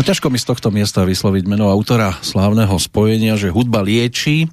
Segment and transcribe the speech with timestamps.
[0.00, 4.48] No ťažko mi z tohto miesta vysloviť meno autora slávneho spojenia, že hudba lieči,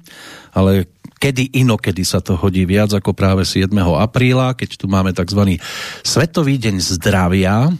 [0.52, 3.72] ale kedy inokedy sa to hodí viac ako práve 7.
[3.72, 5.56] apríla, keď tu máme tzv.
[6.04, 7.72] Svetový deň zdravia.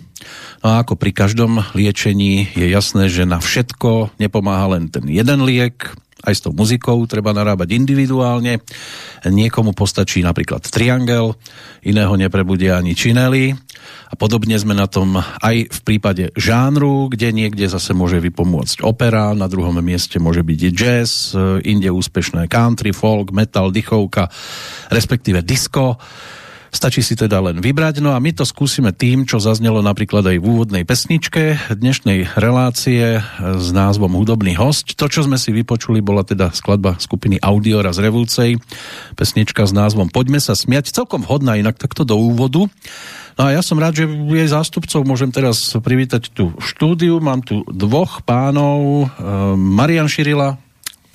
[0.64, 5.44] No a ako pri každom liečení je jasné, že na všetko nepomáha len ten jeden
[5.44, 5.92] liek,
[6.26, 8.58] aj s tou muzikou treba narábať individuálne.
[9.22, 11.38] Niekomu postačí napríklad triangel,
[11.86, 13.54] iného neprebudia ani činely.
[14.08, 19.36] A podobne sme na tom aj v prípade žánru, kde niekde zase môže vypomôcť opera,
[19.36, 21.32] na druhom mieste môže byť jazz,
[21.62, 24.26] inde úspešné country, folk, metal, dychovka,
[24.90, 26.00] respektíve disco.
[26.78, 30.38] Stačí si teda len vybrať, no a my to skúsime tým, čo zaznelo napríklad aj
[30.38, 34.94] v úvodnej pesničke dnešnej relácie s názvom Hudobný host.
[34.94, 38.62] To, čo sme si vypočuli, bola teda skladba skupiny Audiora z Revúcej,
[39.18, 42.70] pesnička s názvom Poďme sa smiať, celkom vhodná inak takto do úvodu.
[43.34, 47.18] No a ja som rád, že jej zástupcov môžem teraz privítať tu štúdiu.
[47.18, 49.26] Mám tu dvoch pánov, e,
[49.58, 50.54] Marian Širila.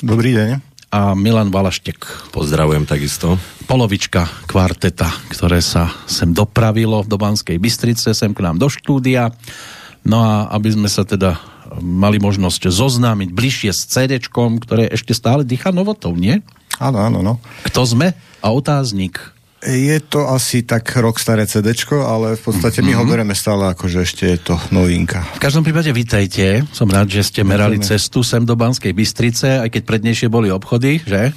[0.03, 2.29] Dobrý deň a Milan Valaštek.
[2.29, 3.41] Pozdravujem takisto.
[3.65, 9.33] Polovička kvarteta, ktoré sa sem dopravilo do Banskej Bystrice, sem k nám do štúdia.
[10.05, 11.41] No a aby sme sa teda
[11.81, 16.45] mali možnosť zoznámiť bližšie s CD, ktoré ešte stále dýcha novotou, nie?
[16.77, 17.41] Áno, áno, no.
[17.65, 18.13] Kto sme?
[18.45, 19.17] A otáznik.
[19.63, 21.71] Je to asi tak rok staré CD,
[22.03, 22.91] ale v podstate mm-hmm.
[22.91, 23.11] my ho mhm.
[23.15, 25.23] bereme stále ako, že ešte je to novinka.
[25.39, 26.67] V každom prípade vítajte.
[26.75, 27.91] Som rád, že ste merali Ďakujeme.
[27.95, 31.31] cestu sem do Banskej Bystrice, aj keď prednejšie boli obchody, že?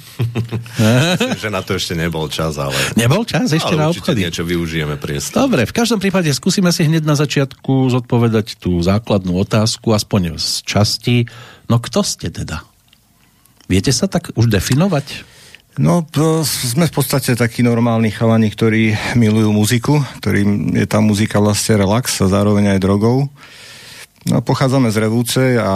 [0.75, 2.75] Myslím, že na to ešte nebol čas, ale...
[2.99, 4.27] Nebol čas ešte ale na obchody?
[4.27, 5.47] niečo využijeme priestor.
[5.47, 10.67] Dobre, v každom prípade skúsime si hneď na začiatku zodpovedať tú základnú otázku, aspoň z
[10.67, 11.15] časti.
[11.71, 12.67] No kto ste teda?
[13.71, 15.36] Viete sa tak už definovať?
[15.77, 21.37] No, to sme v podstate takí normálni chalani, ktorí milujú muziku, ktorým je tá muzika
[21.37, 23.29] vlastne relax a zároveň aj drogou.
[24.25, 25.73] No, pochádzame z Revúce a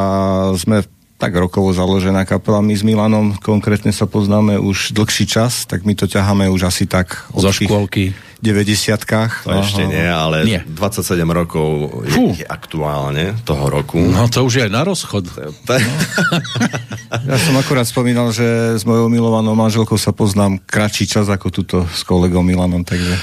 [0.57, 0.81] sme
[1.21, 2.65] tak rokovo založená kapela.
[2.65, 6.89] My s Milanom konkrétne sa poznáme už dlhší čas, tak my to ťaháme už asi
[6.89, 8.18] tak od Zo škôlky.
[8.42, 9.46] 90-kách.
[9.46, 9.62] To Aha.
[9.62, 10.60] ešte nie, ale nie.
[10.66, 14.02] 27 rokov je, je aktuálne toho roku.
[14.02, 15.30] No to už je aj na rozchod.
[15.30, 15.54] No.
[17.30, 21.78] ja som akurát spomínal, že s mojou milovanou manželkou sa poznám kratší čas ako túto
[21.94, 23.14] s kolegom Milanom, takže...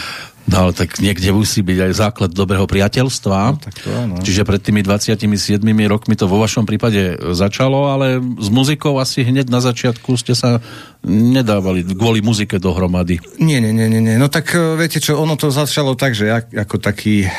[0.48, 3.38] No ale tak niekde musí byť aj základ dobrého priateľstva.
[3.52, 4.16] No, tak to áno.
[4.24, 9.52] Čiže pred tými 27 rokmi to vo vašom prípade začalo, ale s muzikou asi hneď
[9.52, 10.64] na začiatku ste sa
[11.04, 13.20] nedávali kvôli muzike dohromady.
[13.38, 14.16] Nie, nie, nie, nie.
[14.16, 17.30] No tak e, viete čo, ono to začalo tak, že ja ako taký, e,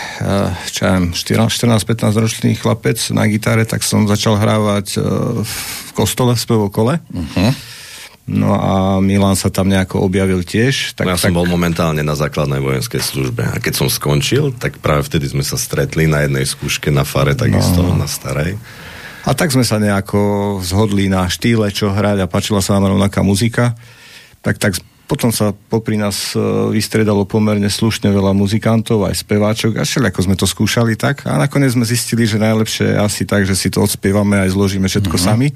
[0.70, 4.98] čo ja 14-15 ročný chlapec na gitare, tak som začal hrávať e,
[5.44, 6.94] v kostole v spevokole.
[7.10, 7.52] Uh-huh
[8.30, 10.94] No a Milan sa tam nejako objavil tiež.
[10.94, 11.34] Tak, no ja tak...
[11.34, 15.42] som bol momentálne na základnej vojenskej službe a keď som skončil, tak práve vtedy sme
[15.42, 17.98] sa stretli na jednej skúške na fare, takisto no.
[17.98, 18.62] na starej.
[19.26, 23.26] A tak sme sa nejako zhodli na štýle, čo hrať a páčila sa nám rovnaká
[23.26, 23.76] muzika.
[24.40, 24.72] Tak, tak
[25.10, 26.40] potom sa popri nás e,
[26.70, 31.26] vystredalo pomerne slušne veľa muzikantov, aj speváčok a ako sme to skúšali tak.
[31.26, 34.86] A nakoniec sme zistili, že najlepšie je asi tak, že si to odspievame aj zložíme
[34.86, 35.34] všetko mm-hmm.
[35.34, 35.50] sami.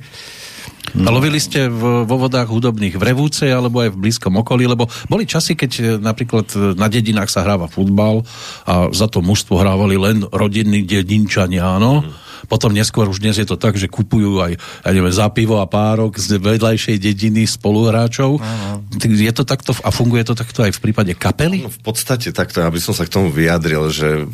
[0.91, 1.09] No.
[1.09, 5.24] Lovili ste v, vo vodách hudobných v Revúce alebo aj v blízkom okolí, lebo boli
[5.24, 8.21] časy, keď e, napríklad e, na dedinách sa hráva futbal
[8.68, 12.03] a za to mužstvo hrávali len rodinní dedinčania, áno.
[12.03, 15.60] Mm potom neskôr už dnes je to tak, že kupujú aj ja neviem, za pivo
[15.60, 18.40] a párok z vedľajšej dediny spoluhráčov.
[18.40, 18.80] Aha.
[19.04, 21.66] Je to takto a funguje to takto aj v prípade kapely?
[21.66, 24.25] No, v podstate takto, aby som sa k tomu vyjadril, že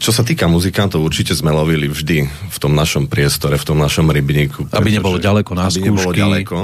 [0.00, 4.08] čo sa týka muzikantov, určite sme lovili vždy v tom našom priestore, v tom našom
[4.08, 4.70] rybníku.
[4.72, 5.84] Aby nebolo ďaleko na skúšky.
[5.84, 6.56] Aby nebolo ďaleko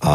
[0.00, 0.14] a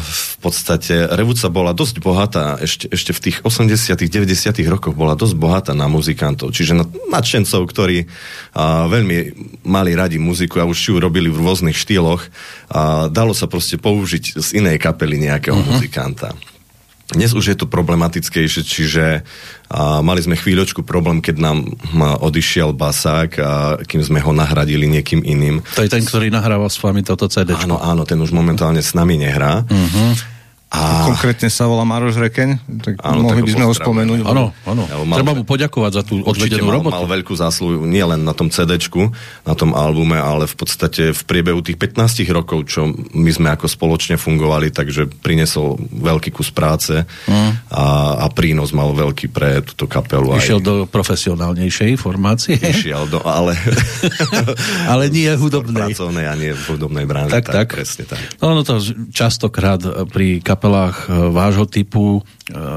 [0.00, 5.36] v podstate Revúca bola dosť bohatá, ešte, ešte v tých 80 90 rokoch bola dosť
[5.36, 8.08] bohatá na muzikantov, čiže na nadšencov, ktorí
[8.56, 9.16] a, veľmi
[9.68, 12.24] mali radi muziku a už ju robili v rôznych štýloch
[12.72, 15.76] a dalo sa proste použiť z inej kapely nejakého uh-huh.
[15.76, 16.32] muzikanta.
[17.06, 19.04] Dnes už je to problematickejšie, čiže
[19.66, 21.58] a mali sme chvíľočku problém, keď nám
[22.22, 25.62] odišiel basák a kým sme ho nahradili niekým iným.
[25.74, 27.50] To je ten, ktorý nahrával s vami toto CD.
[27.54, 29.66] Áno, áno, ten už momentálne s nami nehrá.
[29.66, 30.35] Uh-huh.
[30.66, 31.06] A...
[31.06, 34.26] Konkrétne sa volá Maroš Rekeň, tak áno, mohli by sme ho spomenúť.
[34.26, 34.82] Áno, áno.
[35.06, 35.22] Mal...
[35.22, 36.98] Treba mu poďakovať za tú odvedenú mal, robotu.
[36.98, 38.74] Mal veľkú zásluhu nie len na tom cd
[39.46, 43.70] na tom albume, ale v podstate v priebehu tých 15 rokov, čo my sme ako
[43.70, 46.98] spoločne fungovali, takže prinesol veľký kus práce
[47.30, 47.70] mm.
[47.70, 47.84] a,
[48.20, 50.34] a prínos mal veľký pre túto kapelu.
[50.34, 50.66] Išiel aj...
[50.66, 52.58] do profesionálnejšej formácie.
[52.58, 53.54] Išiel do, ale...
[54.92, 55.94] ale nie hudobnej.
[55.94, 57.32] Pracovnej a nie v hudobnej branži.
[57.38, 57.54] Tak, tak.
[57.54, 57.68] tak.
[57.78, 58.18] Presne tak.
[58.42, 58.82] No, no to
[59.14, 59.78] častokrát
[60.10, 62.20] pri kapelu kapelách e, vášho typu e,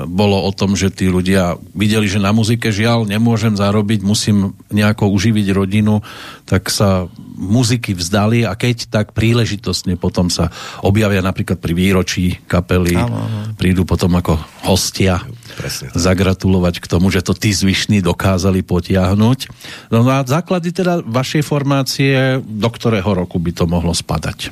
[0.03, 5.07] bolo o tom, že tí ľudia videli, že na muzike žiaľ nemôžem zarobiť, musím nejako
[5.07, 6.03] uživiť rodinu,
[6.43, 7.07] tak sa
[7.39, 10.51] muziky vzdali a keď tak príležitostne potom sa
[10.83, 13.55] objavia napríklad pri výročí kapely, áno, áno.
[13.55, 14.35] prídu potom ako
[14.67, 15.23] hostia
[15.55, 15.95] Presne.
[15.95, 19.39] zagratulovať k tomu, že to tí zvyšní dokázali potiahnuť.
[19.87, 24.51] No a základy teda vašej formácie, do ktorého roku by to mohlo spadať?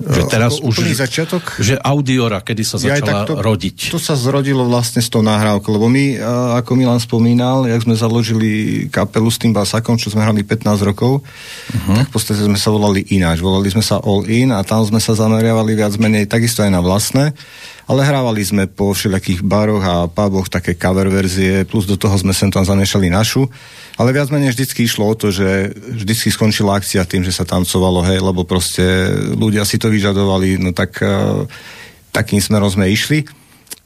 [0.00, 0.80] Že teraz už...
[0.96, 1.42] začiatok?
[1.60, 3.92] Že Audiora, kedy sa začala ja, to, rodiť.
[3.92, 6.16] To sa zrodilo vlastne s tou nahrávkou, lebo my,
[6.56, 8.50] ako Milan spomínal, jak sme založili
[8.88, 11.96] kapelu s tým basakom, čo sme hrali 15 rokov, uh-huh.
[12.00, 13.44] tak v podstate sme sa volali ináč.
[13.44, 16.80] Volali sme sa All In a tam sme sa zameriavali viac menej takisto aj na
[16.80, 17.36] vlastné
[17.90, 22.30] ale hrávali sme po všelijakých baroch a puboch také cover verzie, plus do toho sme
[22.30, 23.50] sem tam zamiešali našu.
[23.98, 28.06] Ale viac menej vždycky išlo o to, že vždycky skončila akcia tým, že sa tancovalo,
[28.06, 31.42] hej, lebo proste ľudia si to vyžadovali, no tak uh,
[32.14, 33.26] takým smerom sme išli.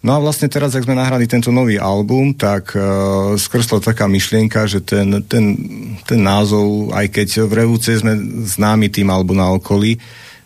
[0.04, 4.68] No a vlastne teraz, ak sme nahrali tento nový album, tak uh, skrsla taká myšlienka,
[4.68, 5.56] že ten, ten,
[6.04, 8.12] ten názov, aj keď v Revúce sme
[8.44, 9.96] známi tým alebo na okolí,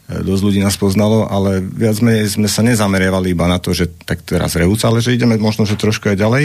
[0.09, 4.25] dosť ľudí nás poznalo, ale viac menej sme sa nezameriavali iba na to, že tak
[4.25, 6.45] teraz Revúca, ale že ideme možno, že trošku aj ďalej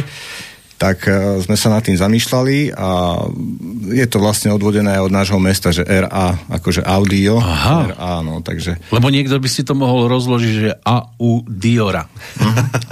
[0.84, 3.24] tak e, sme sa nad tým zamýšľali a
[3.88, 7.40] je to vlastne odvodené od nášho mesta, že RA, akože audio.
[7.40, 7.96] Aha.
[7.96, 8.76] RA, no, takže...
[8.92, 12.04] Lebo niekto by si to mohol rozložiť, že AU Diora.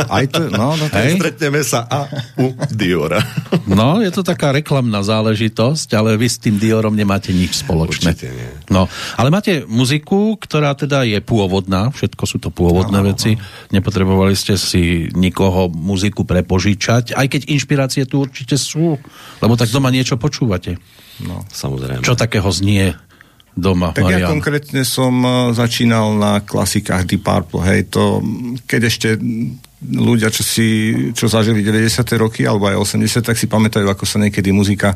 [0.07, 1.19] Aj to, no, no, to Hej.
[1.19, 2.07] Stretneme sa a
[2.39, 3.19] u Diora.
[3.67, 8.15] No, je to taká reklamná záležitosť, ale vy s tým Diorom nemáte nič spoločné.
[8.15, 8.47] Určite nie.
[8.71, 8.87] No,
[9.19, 13.35] ale máte muziku, ktorá teda je pôvodná, všetko sú to pôvodné Áno, veci,
[13.75, 17.41] nepotrebovali ste si nikoho muziku prepožičať, aj keď
[17.81, 19.01] inšpirácie tu určite sú,
[19.41, 20.77] lebo tak doma niečo počúvate.
[21.25, 21.41] no.
[21.49, 22.05] Samozrejme.
[22.05, 22.93] Čo takého znie
[23.57, 24.29] doma, Tak ja Marian?
[24.37, 28.23] konkrétne som e, začínal na klasikách Deep Purple, hej, to,
[28.63, 29.09] keď ešte
[29.81, 32.05] ľudia, čo si, čo zažili 90.
[32.21, 34.95] roky, alebo aj 80, tak si pamätajú, ako sa niekedy muzika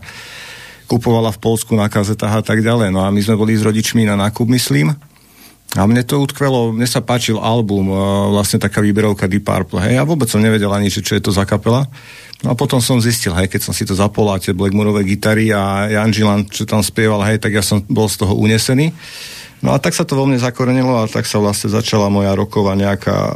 [0.85, 2.93] kupovala v Polsku na kazetách a tak ďalej.
[2.93, 4.93] No a my sme boli s rodičmi na nákup, myslím.
[5.75, 7.95] A mne to utkvelo, mne sa páčil album, e,
[8.31, 11.35] vlastne taká výberovka Deep Purple, hej, ja vôbec som nevedel ani, že čo je to
[11.35, 11.89] za kapela.
[12.45, 15.51] No a potom som zistil, hej, keď som si to zapol a tie Blackmoorové gitary
[15.51, 18.95] a Jan Žilan, čo tam spieval, hej, tak ja som bol z toho unesený.
[19.65, 22.77] No a tak sa to vo mne zakorenilo a tak sa vlastne začala moja roková
[22.77, 23.33] nejaká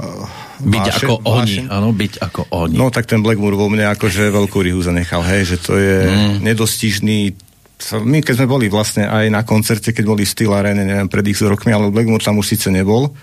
[0.62, 2.75] Byť vášeň- ako oni, áno, byť ako oni.
[2.75, 6.36] No tak ten Blackmoor vo mne akože veľkú rihu zanechal, hej, že to je mm.
[6.43, 7.49] nedostižný
[7.79, 11.24] my keď sme boli vlastne aj na koncerte, keď boli v Steel Arene, neviem, pred
[11.31, 13.15] x rokmi, ale Blackmoor tam už síce nebol,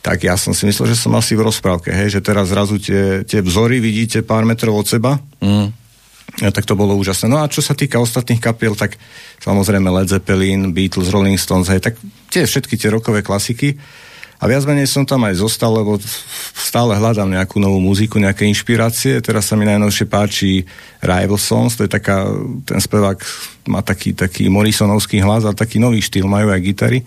[0.00, 3.28] tak ja som si myslel, že som asi v rozprávke, hej, že teraz zrazu tie,
[3.28, 5.68] tie vzory vidíte pár metrov od seba, Mm.
[6.40, 7.28] ja, tak to bolo úžasné.
[7.28, 8.96] No a čo sa týka ostatných kapiel, tak
[9.42, 12.00] samozrejme Led Zeppelin, Beatles, Rolling Stones, hej, tak
[12.32, 13.76] tie všetky tie rokové klasiky.
[14.38, 15.98] A viac menej som tam aj zostal, lebo
[16.54, 19.18] stále hľadám nejakú novú muziku, nejaké inšpirácie.
[19.18, 20.62] Teraz sa mi najnovšie páči
[21.02, 22.22] Rival Songs, to je taká,
[22.62, 23.18] ten spevák
[23.66, 27.02] má taký, taký Morrisonovský hlas a taký nový štýl, majú aj gitary.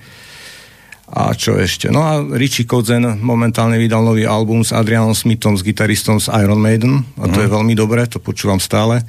[1.12, 1.92] A čo ešte?
[1.92, 6.60] No a Richie Kozen momentálne vydal nový album s Adrianom Smithom, s gitaristom z Iron
[6.60, 9.04] Maiden a to je veľmi dobré, to počúvam stále.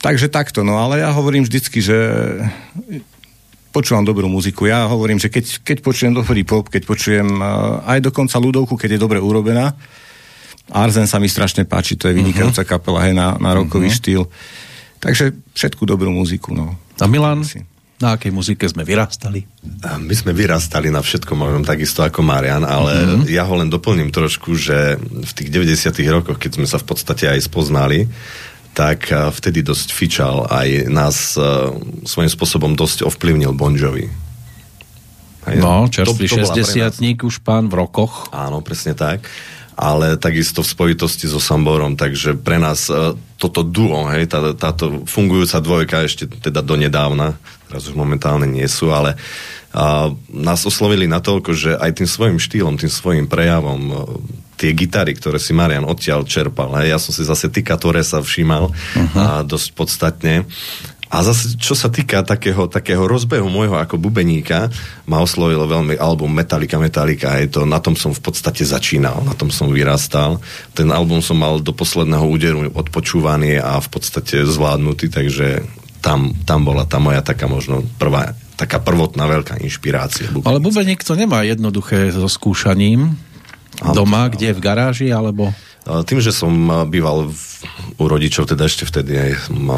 [0.00, 1.96] Takže takto, no ale ja hovorím vždycky, že
[3.76, 4.64] počúvam dobrú muziku.
[4.64, 8.96] Ja hovorím, že keď, keď počujem dobrý pop, keď počujem uh, aj dokonca ľudovku, keď
[8.96, 9.76] je dobre urobená,
[10.72, 14.26] Arzen sa mi strašne páči, to je vynikajúca kapela, hej, na, na rokový štýl.
[14.98, 16.74] Takže všetku dobrú muziku, no.
[16.98, 17.62] A Milan, Asi.
[18.02, 19.46] na akej muzike sme vyrastali?
[19.86, 23.30] A My sme vyrastali na všetko možnom takisto ako Marian, ale mm-hmm.
[23.30, 27.30] ja ho len doplním trošku, že v tých 90 rokoch, keď sme sa v podstate
[27.30, 28.08] aj spoznali,
[28.76, 31.72] tak a, vtedy dosť fičal aj nás a,
[32.04, 34.06] svojím spôsobom dosť ovplyvnil Bon Jovi.
[35.46, 38.28] Hej, No, čerstvý to- to bola pre nás- 60 už pán v rokoch.
[38.34, 39.24] Áno, presne tak.
[39.76, 45.04] Ale takisto v spojitosti so Samborom, takže pre nás uh, toto duo, hej, tá, táto
[45.04, 47.36] fungujúca dvojka ešte teda donedávna,
[47.68, 49.20] teraz už momentálne nie sú, ale
[49.76, 54.00] uh, nás oslovili natoľko, že aj tým svojim štýlom, tým svojim prejavom uh,
[54.56, 58.72] tie gitary, ktoré si Marian odtiaľ čerpal, hej, ja som si zase Tika Torresa všímal
[58.72, 59.16] uh-huh.
[59.20, 60.48] a dosť podstatne.
[61.06, 64.66] A zase, čo sa týka takého, takého rozbehu môjho ako bubeníka,
[65.06, 69.30] ma oslovilo veľmi album Metallica, Metallica, je to, na tom som v podstate začínal, na
[69.38, 70.42] tom som vyrastal.
[70.74, 75.62] Ten album som mal do posledného úderu odpočúvaný a v podstate zvládnutý, takže
[76.02, 80.26] tam, tam bola tá moja taká možno prvá, taká prvotná veľká inšpirácia.
[80.42, 83.14] Ale bubeník to nemá jednoduché so skúšaním.
[83.80, 85.52] Doma, kde v garáži, alebo...
[85.86, 86.50] Tým, že som
[86.90, 87.40] býval v,
[88.02, 89.30] u rodičov, teda ešte vtedy aj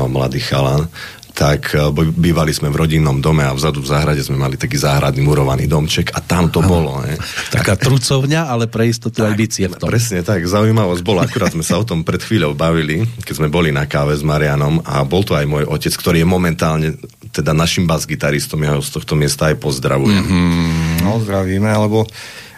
[0.09, 0.89] mladý chalan,
[1.37, 5.21] tak boj- bývali sme v rodinnom dome a vzadu v záhrade sme mali taký záhradný
[5.21, 6.99] murovaný domček a tam to bolo.
[7.05, 7.15] Ne?
[7.53, 9.87] Taká trucovňa, ale pre istotu aj bicie v tom.
[9.93, 13.69] Presne tak, zaujímavosť bola, akurát sme sa o tom pred chvíľou bavili, keď sme boli
[13.69, 16.89] na káve s Marianom a bol to aj môj otec, ktorý je momentálne
[17.31, 20.25] teda našim bas-gitaristom, ja ho z tohto miesta aj pozdravujem.
[20.25, 21.07] Mm-hmm.
[21.07, 22.09] No, zdravíme, lebo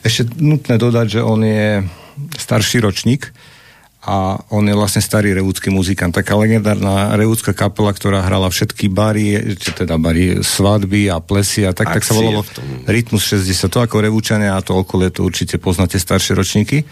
[0.05, 1.85] ešte nutné dodať, že on je
[2.37, 3.33] starší ročník
[4.01, 6.17] a on je vlastne starý revúdsky muzikant.
[6.17, 11.77] Taká legendárna revúdska kapela, ktorá hrala všetky bary, či teda bary, svadby a plesy a
[11.77, 12.41] tak, tak sa Akcie volalo.
[12.89, 13.69] Rytmus 60.
[13.69, 16.89] To ako revúčania a to okolie to určite poznáte staršie ročníky.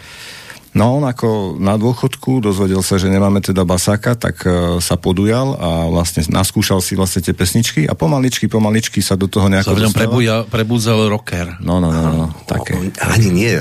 [0.77, 5.57] No on ako na dôchodku dozvedel sa, že nemáme teda basáka, tak uh, sa podujal
[5.57, 9.77] a vlastne naskúšal si vlastne tie pesničky a pomaličky, pomaličky sa do toho nejako Sa
[9.77, 11.57] v ňom prebuja, prebúdzal rocker.
[11.65, 12.77] No, no, no, no, také.
[12.77, 13.57] On, ani nie.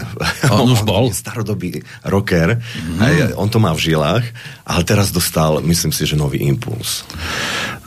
[0.53, 1.09] On už bol?
[1.09, 3.00] je starodobý rocker, mm.
[3.00, 4.25] aj, on to má v žilách,
[4.69, 7.09] ale teraz dostal, myslím si, že nový impuls.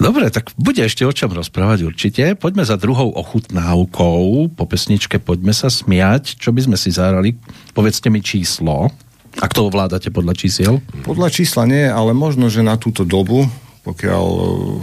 [0.02, 2.34] Dobre, tak bude ešte o čom rozprávať určite.
[2.34, 4.50] Poďme za druhou ochutnávkou.
[4.58, 6.42] Po pesničke poďme sa smiať.
[6.42, 7.38] Čo by sme si zahrali?
[7.78, 8.90] Povedzte mi číslo.
[9.38, 10.82] Ak to ovládate podľa čísiel?
[11.06, 13.46] Podľa čísla nie, ale možno, že na túto dobu,
[13.86, 14.82] pokiaľ uh,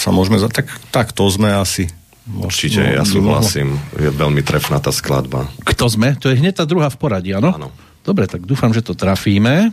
[0.00, 0.40] sa môžeme...
[0.40, 0.48] Za...
[0.48, 1.92] Tak, tak to sme asi.
[2.24, 3.76] Určite, ja súhlasím.
[4.00, 5.52] Je veľmi trefná tá skladba.
[5.60, 6.16] Kto sme?
[6.24, 7.52] To je hneď tá druhá v poradí, áno?
[7.52, 7.68] Áno.
[8.00, 9.72] Dobre, tak dúfam, že to trafíme.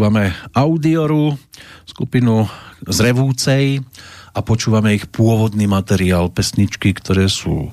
[0.00, 1.36] Počúvame Audioru,
[1.84, 2.48] skupinu
[2.88, 3.84] z Revúcej
[4.32, 7.68] a počúvame ich pôvodný materiál, pesničky, ktoré sú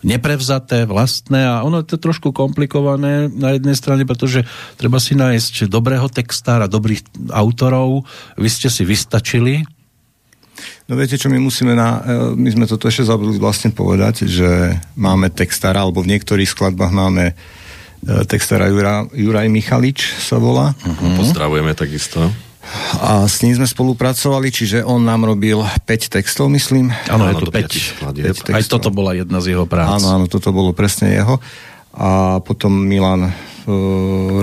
[0.00, 4.48] neprevzaté, vlastné a ono je to trošku komplikované na jednej strane, pretože
[4.80, 7.04] treba si nájsť dobrého textára, dobrých
[7.36, 8.08] autorov.
[8.40, 9.60] Vy ste si vystačili.
[10.88, 12.00] No viete, čo my musíme na...
[12.00, 16.96] e, My sme toto ešte zabudli vlastne povedať, že máme textára, alebo v niektorých skladbách
[16.96, 17.36] máme
[18.26, 20.72] textára Jura, Juraj Michalič sa volá.
[20.72, 21.18] Uh-huh.
[21.18, 22.30] Pozdravujeme takisto.
[23.00, 26.92] A s ním sme spolupracovali, čiže on nám robil 5 textov, myslím.
[27.08, 27.56] Áno, je do 5.
[27.56, 28.36] piatich skladieb.
[28.52, 28.80] Aj textov.
[28.80, 29.96] toto bola jedna z jeho prác.
[29.96, 31.40] Áno, áno, toto bolo presne jeho.
[31.96, 33.32] A potom Milan e,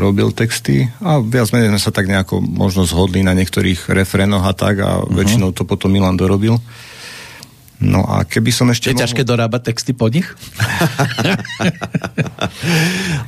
[0.01, 4.53] robil texty a viac menej sme sa tak nejako možno zhodli na niektorých refrénoch a
[4.57, 5.13] tak a uh-huh.
[5.13, 6.57] väčšinou to potom Milan dorobil.
[7.83, 8.95] No a keby som ešte...
[8.95, 10.23] Je ťažké dorábať texty po nich?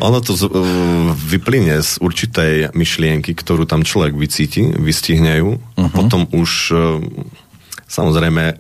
[0.08, 5.84] Ono to z, uh, vyplyne z určitej myšlienky, ktorú tam človek vycíti, vystihne ju uh-huh.
[5.84, 7.04] a potom už uh,
[7.88, 8.60] samozrejme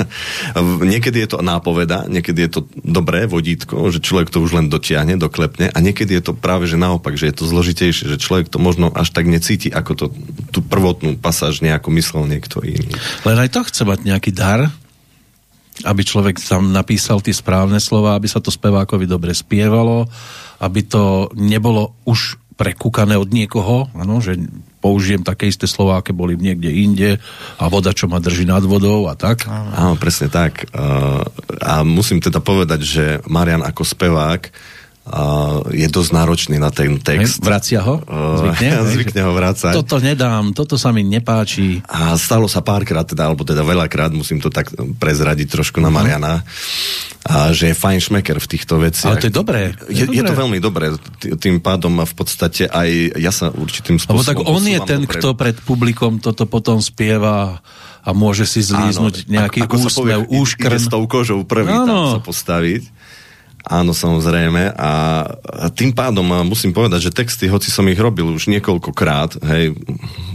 [0.92, 5.16] niekedy je to nápoveda, niekedy je to dobré vodítko, že človek to už len dotiahne,
[5.16, 8.60] doklepne a niekedy je to práve že naopak, že je to zložitejšie, že človek to
[8.60, 10.06] možno až tak necíti, ako to
[10.52, 12.92] tú prvotnú pasáž nejako myslel niekto iný.
[13.24, 14.68] Len aj to chce mať nejaký dar,
[15.86, 20.08] aby človek tam napísal tie správne slova, aby sa to spevákovi dobre spievalo,
[20.58, 24.34] aby to nebolo už prekúkané od niekoho, ano, že
[24.82, 27.10] použijem také isté slova, aké boli niekde inde
[27.58, 29.46] a voda, čo ma drží nad vodou a tak.
[29.46, 30.66] Áno, presne tak.
[30.74, 31.22] Uh,
[31.62, 34.42] a musím teda povedať, že Marian ako spevák
[35.72, 37.40] je dosť náročný na ten text.
[37.40, 38.04] Vracia ho?
[38.04, 38.70] Zvykne?
[38.94, 39.72] Zvykne ho vrácať.
[39.72, 41.80] Toto nedám, toto sa mi nepáči.
[41.88, 46.44] A stalo sa párkrát, teda, alebo teda veľakrát, musím to tak prezradiť trošku na Mariana,
[47.28, 49.16] a že je fajn šmeker v týchto veciach.
[49.16, 49.76] Ale to je dobré.
[49.90, 50.94] Je, je, je to veľmi dobré.
[51.20, 52.88] Tým pádom v podstate aj
[53.20, 54.24] ja sa určitým spôsobom...
[54.24, 55.20] Lebo tak on je ten, dopredu.
[55.20, 57.60] kto pred publikom toto potom spieva
[58.00, 60.72] a môže si zlíznuť Áno, nejaký ako, ako úsmev, úškrn.
[60.72, 61.84] Ide s tou kožou prvý Áno.
[61.84, 62.82] tam sa postaviť.
[63.68, 64.72] Áno, samozrejme.
[64.80, 64.90] A
[65.76, 69.76] tým pádom musím povedať, že texty, hoci som ich robil už niekoľkokrát, hej,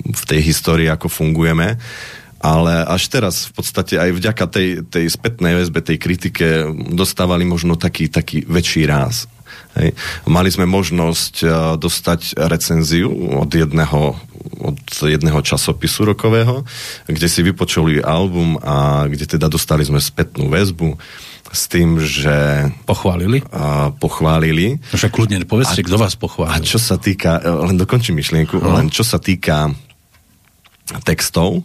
[0.06, 1.82] v tej histórii, ako fungujeme,
[2.38, 6.48] ale až teraz v podstate aj vďaka tej, tej spätnej väzbe, tej kritike
[6.94, 9.26] dostávali možno taký, taký väčší ráz.
[9.74, 9.98] Hej.
[10.30, 11.50] Mali sme možnosť uh,
[11.82, 14.14] dostať recenziu od jedného,
[14.62, 16.62] od jedného časopisu rokového,
[17.10, 20.94] kde si vypočuli album a kde teda dostali sme spätnú väzbu
[21.54, 22.68] s tým, že...
[22.90, 23.46] Pochválili?
[23.54, 24.82] A, pochválili.
[24.90, 26.58] No však kľudne povedzte, kto vás pochválil.
[26.58, 28.74] A čo sa týka, len dokončím myšlienku, no.
[28.74, 29.70] len čo sa týka
[31.06, 31.62] textov,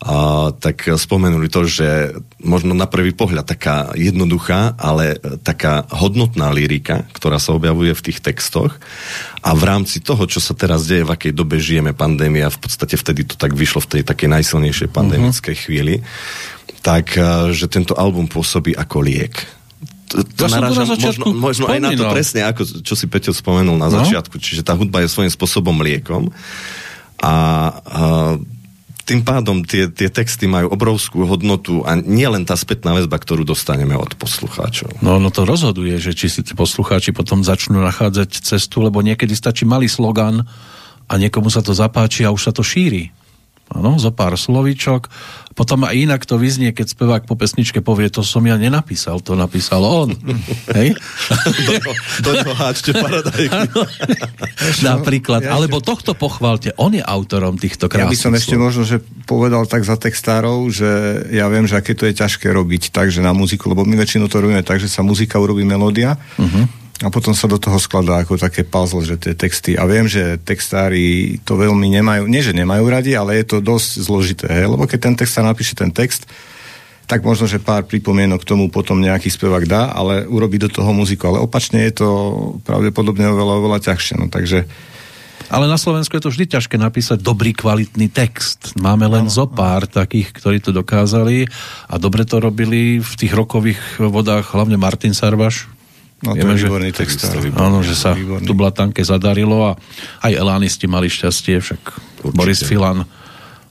[0.00, 2.12] a, tak spomenuli to, že
[2.44, 8.20] možno na prvý pohľad taká jednoduchá, ale taká hodnotná lyrika, ktorá sa objavuje v tých
[8.20, 8.76] textoch
[9.40, 13.00] a v rámci toho, čo sa teraz deje, v akej dobe žijeme, pandémia, v podstate
[13.00, 15.64] vtedy to tak vyšlo v tej takej najsilnejšej pandemickej uh-huh.
[15.64, 16.04] chvíli,
[16.80, 17.12] tak
[17.52, 19.44] že tento album pôsobí ako liek
[20.10, 23.78] to, to ja narážam možno, možno aj na to presne, ako čo si Peťo spomenul
[23.78, 23.94] na no.
[24.02, 26.34] začiatku, čiže tá hudba je svojím spôsobom liekom
[27.22, 27.32] a, a
[29.06, 33.42] tým pádom tie, tie texty majú obrovskú hodnotu a nie len tá spätná väzba, ktorú
[33.42, 35.02] dostaneme od poslucháčov.
[35.02, 39.34] No, no to rozhoduje, že či si tí poslucháči potom začnú nachádzať cestu, lebo niekedy
[39.34, 40.46] stačí malý slogan
[41.10, 43.10] a niekomu sa to zapáči a už sa to šíri.
[43.70, 45.06] Áno, zo pár slovíčok.
[45.54, 49.38] Potom aj inak to vyznie, keď spevák po pesničke povie, to som ja nenapísal, to
[49.38, 50.10] napísal on.
[50.78, 50.98] Hej?
[51.68, 51.72] do,
[52.26, 53.70] do toho háčte paradajky.
[54.90, 55.46] Napríklad.
[55.46, 58.40] Alebo tohto pochválte, on je autorom týchto krásnych Ja by som slov.
[58.42, 58.96] ešte možno, že
[59.30, 60.90] povedal tak za textárov, že
[61.30, 64.42] ja viem, že aké to je ťažké robiť takže na muziku, lebo my väčšinou to
[64.42, 68.36] robíme tak, že sa muzika urobí melódia, uh-huh a potom sa do toho skladá ako
[68.36, 69.72] také puzzle, že tie texty.
[69.72, 73.90] A viem, že textári to veľmi nemajú, nie že nemajú radi, ale je to dosť
[74.04, 74.68] zložité, hej?
[74.68, 76.28] lebo keď ten textár napíše ten text,
[77.08, 80.94] tak možno, že pár pripomienok k tomu potom nejaký spevák dá, ale urobí do toho
[80.94, 81.34] muziku.
[81.34, 82.08] Ale opačne je to
[82.62, 84.14] pravdepodobne oveľa, oveľa ťažšie.
[84.20, 84.68] No, takže
[85.50, 88.78] ale na Slovensku je to vždy ťažké napísať dobrý, kvalitný text.
[88.78, 89.98] Máme len no, zo pár no.
[89.98, 91.50] takých, ktorí to dokázali
[91.90, 95.66] a dobre to robili v tých rokových vodách, hlavne Martin Sarvaš,
[96.20, 97.24] No to Vieme, je výborný text.
[97.56, 98.44] Áno, že sa výborný.
[98.44, 99.80] tu Blatanke zadarilo a
[100.20, 101.80] aj Elánisti mali šťastie, však
[102.20, 102.36] Určite.
[102.36, 103.08] Boris Filan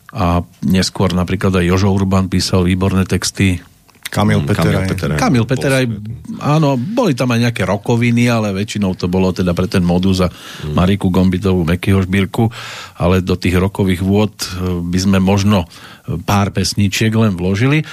[0.09, 3.61] a neskôr napríklad aj Jožo Urban písal výborné texty.
[4.09, 4.65] Kamil Peteraj.
[4.65, 5.85] Kamil Peteraj, Kamil Peteraj
[6.41, 10.33] áno, boli tam aj nejaké rokoviny, ale väčšinou to bolo teda pre ten modus a
[10.33, 10.73] mm.
[10.73, 12.49] Mariku Gombitovú, Mekyho Šbírku,
[12.97, 15.69] ale do tých rokových vôd eh, by sme možno
[16.25, 17.85] pár pesničiek len vložili.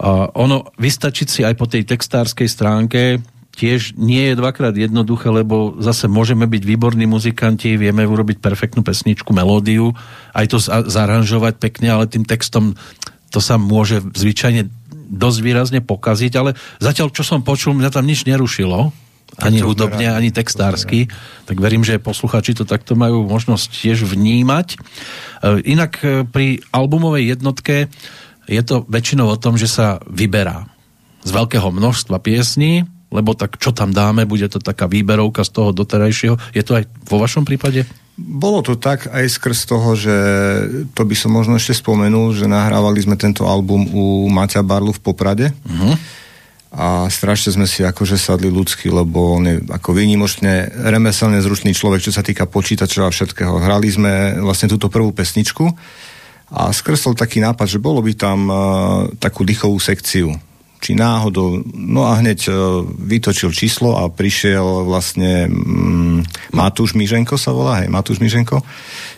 [0.00, 3.20] A ono, vystačiť si aj po tej textárskej stránke
[3.52, 9.30] tiež nie je dvakrát jednoduché, lebo zase môžeme byť výborní muzikanti, vieme urobiť perfektnú pesničku,
[9.36, 9.92] melódiu,
[10.32, 12.74] aj to zaranžovať pekne, ale tým textom
[13.32, 14.68] to sa môže zvyčajne
[15.12, 18.92] dosť výrazne pokaziť, ale zatiaľ, čo som počul, mňa tam nič nerušilo,
[19.40, 21.08] ani hudobne, ani textársky,
[21.48, 24.76] tak verím, že posluchači to takto majú možnosť tiež vnímať.
[24.76, 24.78] E,
[25.72, 27.88] inak e, pri albumovej jednotke
[28.44, 30.68] je to väčšinou o tom, že sa vyberá
[31.24, 35.70] z veľkého množstva piesní, lebo tak čo tam dáme, bude to taká výberovka z toho
[35.70, 36.56] doterajšieho.
[36.56, 37.84] Je to aj vo vašom prípade?
[38.22, 40.16] bolo to tak aj skrz toho, že
[40.92, 45.00] to by som možno ešte spomenul, že nahrávali sme tento album u Maťa Barlu v
[45.00, 45.46] Poprade.
[45.64, 45.96] Uh-huh.
[46.72, 52.00] A strašne sme si akože sadli ľudsky, lebo on je ako výnimočne remeselne zručný človek,
[52.00, 53.60] čo sa týka počítačov a všetkého.
[53.60, 55.68] Hrali sme vlastne túto prvú pesničku
[56.52, 58.56] a skresol taký nápad, že bolo by tam uh,
[59.20, 60.32] takú dýchovú sekciu
[60.82, 66.18] či náhodou, no a hneď uh, vytočil číslo a prišiel vlastne um,
[66.50, 68.66] Matúš Miženko sa volá, hej, Matúš Miženko,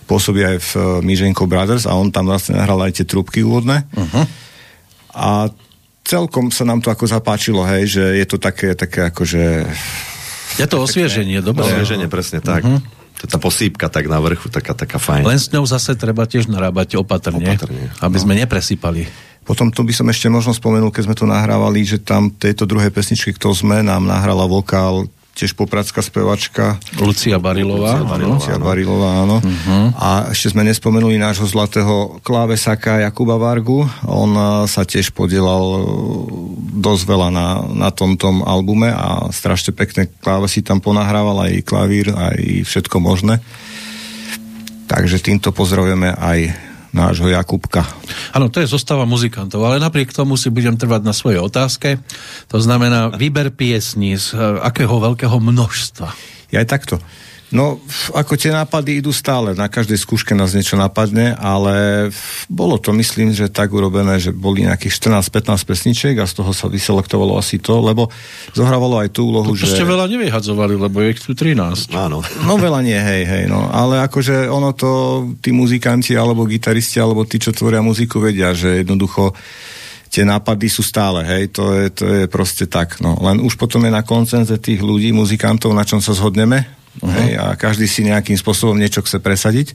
[0.05, 3.88] pôsobí aj v uh, Miženko Brothers a on tam vlastne nahral aj tie trúbky úvodné.
[3.96, 4.29] Uh-huh.
[5.16, 5.48] A
[6.05, 9.64] celkom sa nám to ako zapáčilo, hej, že je to také, také akože...
[10.61, 11.64] Je to osvieženie, dobre.
[11.64, 12.61] Osvieženie, presne tak.
[12.61, 12.85] Uh-huh.
[13.18, 15.24] To je tá posýpka tak na vrchu, taká, taká fajn.
[15.24, 18.22] Len s ňou zase treba tiež narábať opatrne, opatrne aby no.
[18.27, 19.09] sme nepresypali.
[19.44, 22.88] Potom to by som ešte možno spomenul, keď sme to nahrávali, že tam tejto druhej
[22.88, 26.78] pesničky, kto sme, nám nahrala vokál tiež popradská spevačka.
[27.02, 27.98] Lucia Barilová.
[27.98, 29.37] Lucia Barilová, Lucia Barilová áno.
[29.42, 29.90] Uh-huh.
[29.98, 33.83] A ešte sme nespomenuli nášho zlatého klávesaka Jakuba Vargu.
[34.07, 34.30] On
[34.70, 35.83] sa tiež podielal
[36.78, 42.62] dosť veľa na, na tomto albume a strašne pekné klávesy tam ponahrával, aj klavír, aj
[42.70, 43.42] všetko možné.
[44.87, 46.38] Takže týmto pozdravujeme aj
[46.94, 47.83] nášho Jakubka.
[48.30, 51.98] Áno, to je zostava muzikantov, ale napriek tomu si budem trvať na svojej otázke.
[52.54, 56.09] To znamená výber piesní z eh, akého veľkého množstva?
[56.54, 57.02] Ja aj takto.
[57.54, 57.78] No,
[58.10, 62.10] ako tie nápady idú stále, na každej skúške nás niečo napadne, ale
[62.50, 66.66] bolo to, myslím, že tak urobené, že boli nejakých 14-15 pesničiek a z toho sa
[66.66, 68.10] vyselektovalo asi to, lebo
[68.58, 69.78] zohrávalo aj tú úlohu, to, že...
[69.78, 71.94] ste veľa nevyhadzovali, lebo je tu 13.
[71.94, 72.26] Áno.
[72.42, 73.70] No veľa nie, hej, hej, no.
[73.70, 78.82] Ale akože ono to, tí muzikanti, alebo gitaristi, alebo tí, čo tvoria muziku, vedia, že
[78.82, 79.30] jednoducho
[80.10, 83.14] tie nápady sú stále, hej, to je, to je proste tak, no.
[83.22, 87.11] Len už potom je na koncenze tých ľudí, muzikantov, na čom sa zhodneme, Uh-huh.
[87.11, 89.74] Hej, a každý si nejakým spôsobom niečo chce presadiť.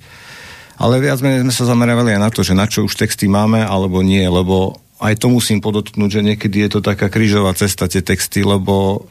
[0.80, 3.60] Ale viac menej sme sa zamerávali aj na to, že na čo už texty máme,
[3.60, 8.00] alebo nie, lebo aj to musím podotknúť, že niekedy je to taká krížová cesta, tie
[8.00, 9.08] texty, lebo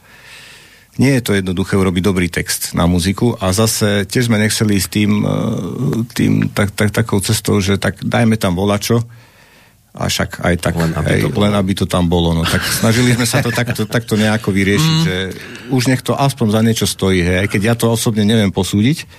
[0.99, 4.91] nie je to jednoduché urobiť dobrý text na muziku a zase tiež sme nechceli s
[4.91, 5.29] tým, e,
[6.11, 9.05] tým tak, tak, takou cestou, že tak dajme tam volačo,
[9.89, 11.41] a však aj tak, len aby, hej, to, bolo.
[11.49, 12.37] len aby to tam bolo.
[12.37, 15.05] No, tak snažili sme sa to takto, takto nejako vyriešiť, mm.
[15.05, 15.15] že
[15.73, 19.09] už nech to aspoň za niečo stojí, hej, aj keď ja to osobne neviem posúdiť,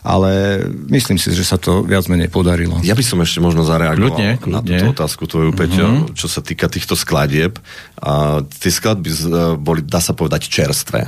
[0.00, 2.80] ale myslím si, že sa to viac menej podarilo.
[2.80, 4.56] Ja by som ešte možno zareagoval kľudne, kľudne.
[4.56, 6.16] na túto otázku tvoju, Peťo, mm-hmm.
[6.16, 7.60] čo sa týka týchto skladieb.
[8.00, 9.12] A tie skladby
[9.60, 11.04] boli, dá sa povedať, čerstvé.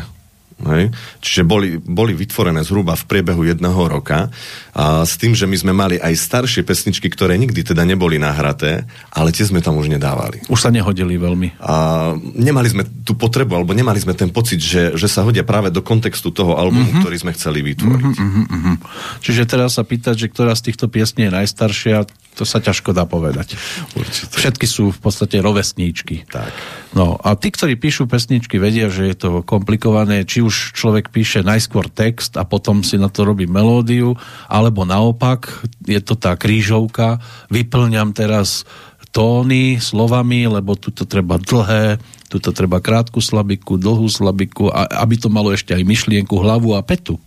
[0.63, 0.95] Hej?
[1.23, 4.31] Čiže boli, boli vytvorené zhruba v priebehu jedného roka
[4.73, 8.87] a s tým, že my sme mali aj staršie pesničky, ktoré nikdy teda neboli nahraté,
[9.13, 10.47] ale tie sme tam už nedávali.
[10.49, 11.61] Už sa nehodili veľmi.
[11.61, 11.75] A
[12.17, 15.85] nemali sme tú potrebu, alebo nemali sme ten pocit, že, že sa hodia práve do
[15.85, 17.03] kontextu toho albumu, mm-hmm.
[17.05, 18.15] ktorý sme chceli vytvoriť.
[18.17, 18.77] Mm-hmm, mm-hmm.
[19.21, 23.05] Čiže teraz sa pýtať, že ktorá z týchto piesní je najstaršia, to sa ťažko dá
[23.05, 23.61] povedať.
[23.93, 24.33] Určite.
[24.33, 26.25] Všetky sú v podstate rovesníčky.
[26.33, 26.49] Tak.
[26.97, 31.41] No a tí, ktorí píšu pesničky, vedia, že je to komplikované, či už človek píše
[31.41, 34.15] najskôr text a potom si na to robí melódiu,
[34.47, 38.69] alebo naopak, je to tá krížovka, vyplňam teraz
[39.13, 42.01] tóny slovami, lebo tuto treba dlhé,
[42.33, 46.81] tuto treba krátku slabiku, dlhú slabiku, a aby to malo ešte aj myšlienku, hlavu a
[46.81, 47.21] petu.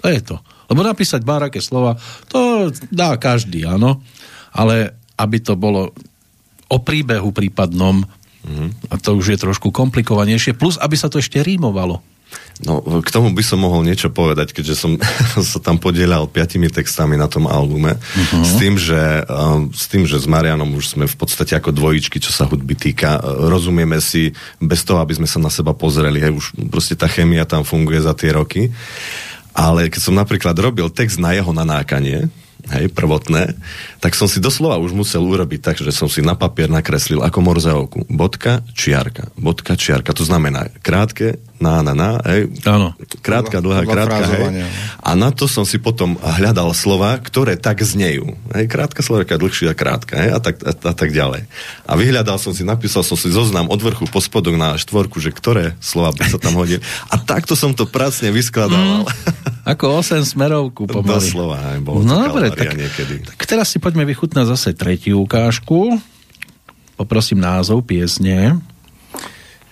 [0.00, 0.36] To je to.
[0.68, 2.00] Lebo napísať báraké slova,
[2.32, 4.00] to dá každý, áno
[4.52, 5.92] ale aby to bolo
[6.68, 8.92] o príbehu prípadnom, mm-hmm.
[8.92, 12.02] a to už je trošku komplikovanejšie, plus aby sa to ešte rímovalo.
[12.58, 14.92] No, k tomu by som mohol niečo povedať, keďže som
[15.54, 17.94] sa tam podielal piatimi textami na tom albume.
[17.94, 18.42] Uh-huh.
[18.42, 22.18] S, tým, že, uh, s tým, že s Marianom už sme v podstate ako dvojičky,
[22.18, 23.22] čo sa hudby týka.
[23.22, 26.18] Uh, rozumieme si bez toho, aby sme sa na seba pozreli.
[26.18, 28.74] Hej, už proste tá chemia tam funguje za tie roky.
[29.54, 32.30] Ale keď som napríklad robil text na jeho nanákanie,
[32.74, 33.54] hej, prvotné,
[34.02, 37.38] tak som si doslova už musel urobiť tak, že som si na papier nakreslil ako
[37.42, 37.98] morzeovku.
[38.10, 39.30] Bodka, čiarka.
[39.38, 40.10] Bodka, čiarka.
[40.14, 42.54] To znamená krátke, na, na, na, hej.
[42.62, 42.94] Áno.
[43.18, 44.62] Krátka, dlhá, krátka, hej.
[45.02, 48.38] A na to som si potom hľadal slova, ktoré tak znejú.
[48.54, 51.50] Hej, krátka slovenka, dlhšia, krátka, hej, a tak, a, a tak ďalej.
[51.82, 55.34] A vyhľadal som si, napísal som si zoznam od vrchu po spodok na štvorku, že
[55.34, 56.78] ktoré slova by sa tam hodili.
[57.10, 59.02] A takto som to pracne vyskladal.
[59.02, 59.10] Mm,
[59.66, 61.26] ako 8 smerovku pomaly.
[61.26, 63.26] Doslova, hej, bolo no, to dobre, tak, niekedy.
[63.34, 65.98] Tak teraz si poďme vychutnať zase tretiu ukážku.
[66.94, 68.58] Poprosím názov piesne.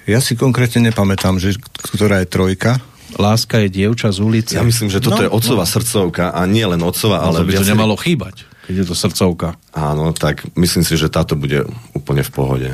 [0.07, 2.79] Ja si konkrétne nepamätám, že ktorá je trojka.
[3.19, 4.55] Láska je dievča z ulice.
[4.55, 5.73] Ja myslím, že toto no, je otcová no.
[5.75, 7.43] srdcovka a nie len otcová, no, ale...
[7.43, 7.75] No, by to viacerý...
[7.75, 9.59] nemalo chýbať, keď je to srdcovka.
[9.75, 12.71] Áno, tak myslím si, že táto bude úplne v pohode.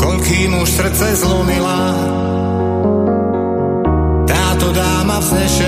[0.00, 1.80] Koľkým už srdce zlomila
[4.24, 5.63] táto dáma vznešená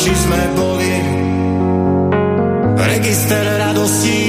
[0.00, 0.96] či sme boli.
[2.80, 4.19] Register radosti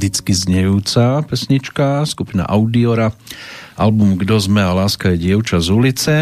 [0.00, 3.12] baladicky znejúca pesnička, skupina Audiora,
[3.76, 6.14] album Kdo sme a láska je dievča z ulice.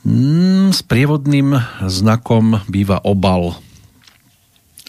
[0.00, 3.52] Mm, s prievodným znakom býva obal.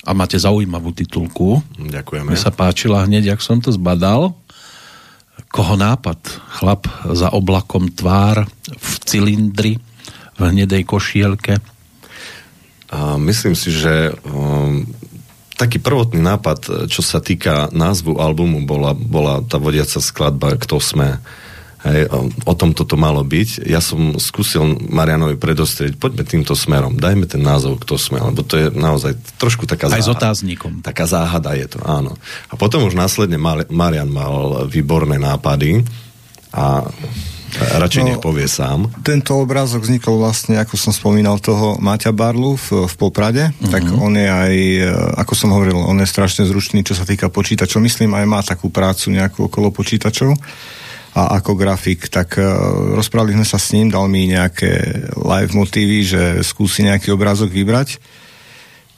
[0.08, 1.60] A máte zaujímavú titulku.
[1.76, 2.32] Ďakujeme.
[2.32, 4.32] Mne sa páčila hneď, jak som to zbadal.
[5.52, 6.16] Koho nápad?
[6.64, 9.84] Chlap za oblakom tvár v cylindri,
[10.40, 11.60] v hnedej košielke.
[12.88, 14.16] A myslím si, že
[15.60, 21.20] taký prvotný nápad, čo sa týka názvu albumu, bola, bola tá vodiaca skladba Kto sme.
[21.80, 22.12] Hej,
[22.44, 23.64] o, tom toto malo byť.
[23.64, 28.60] Ja som skúsil Marianovi predostrieť, poďme týmto smerom, dajme ten názov Kto sme, lebo to
[28.60, 30.84] je naozaj trošku taká Aj s otáznikom.
[30.84, 32.20] Taká záhada je to, áno.
[32.52, 33.40] A potom už následne
[33.72, 35.88] Marian mal výborné nápady
[36.52, 36.84] a
[37.58, 38.92] radšej No, nech povie sám.
[39.02, 43.72] Tento obrázok vznikol vlastne, ako som spomínal, toho Maťa Barlu v, v Poprade, mm-hmm.
[43.74, 47.32] tak on je aj, e, ako som hovoril, on je strašne zručný, čo sa týka
[47.34, 47.82] počítačov.
[47.82, 50.36] Myslím, aj má takú prácu nejakú okolo počítačov
[51.18, 52.46] a ako grafik, tak uh,
[52.94, 57.98] rozprávali sme sa s ním, dal mi nejaké live motívy, že skúsi nejaký obrázok vybrať.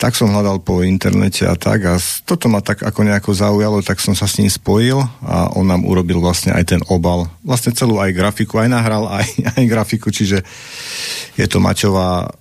[0.01, 4.01] Tak som hľadal po internete a tak a toto ma tak ako nejako zaujalo, tak
[4.01, 7.29] som sa s ním spojil a on nám urobil vlastne aj ten obal.
[7.45, 9.29] Vlastne celú aj grafiku, aj nahral, aj,
[9.61, 10.41] aj grafiku, čiže
[11.37, 12.33] je to Maťová,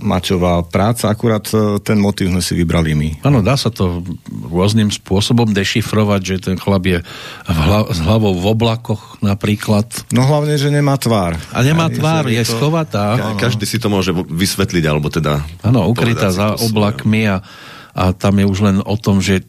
[0.00, 3.08] Maťová práca, akurát e, ten motív sme si vybrali my.
[3.22, 6.98] Áno, dá sa to rôznym spôsobom dešifrovať, že ten chlap je
[7.46, 9.86] v hla- s hlavou v oblakoch napríklad.
[10.10, 11.36] No hlavne, že nemá tvár.
[11.52, 13.14] A nemá Aj, tvár, že je schovatá.
[13.14, 15.44] Ka- každý si to môže vysvetliť, alebo teda...
[15.60, 17.44] Áno, ukrytá za to oblakmi a,
[17.92, 19.44] a tam je už len o tom, že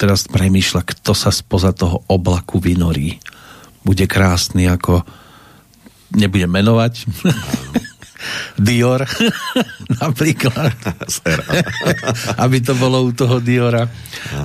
[0.00, 3.20] teraz premýšľa, kto sa spoza toho oblaku vynorí.
[3.84, 5.04] Bude krásny ako
[6.14, 6.94] nebudem menovať.
[8.56, 9.04] Dior
[10.02, 10.74] napríklad.
[12.44, 13.88] Aby to bolo u toho Diora.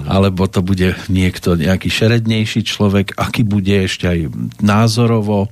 [0.08, 4.20] Alebo to bude niekto, nejaký šerednejší človek, aký bude ešte aj
[4.60, 5.52] názorovo.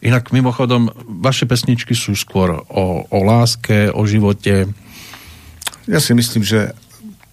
[0.00, 4.68] Inak mimochodom, vaše pesničky sú skôr o, o láske, o živote.
[5.88, 6.72] Ja si myslím, že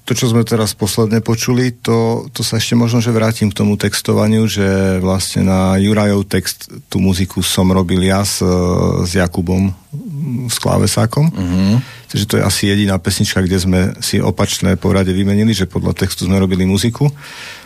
[0.07, 3.75] to, čo sme teraz posledne počuli, to, to sa ešte možno, že vrátim k tomu
[3.75, 8.39] textovaniu, že vlastne na Jurajov text tú muziku som robil ja s,
[9.03, 9.75] s Jakubom,
[10.47, 11.27] s klávesákom.
[11.27, 11.83] Uh-huh.
[12.07, 16.23] Takže to je asi jediná pesnička, kde sme si opačné porade vymenili, že podľa textu
[16.23, 17.11] sme robili muziku.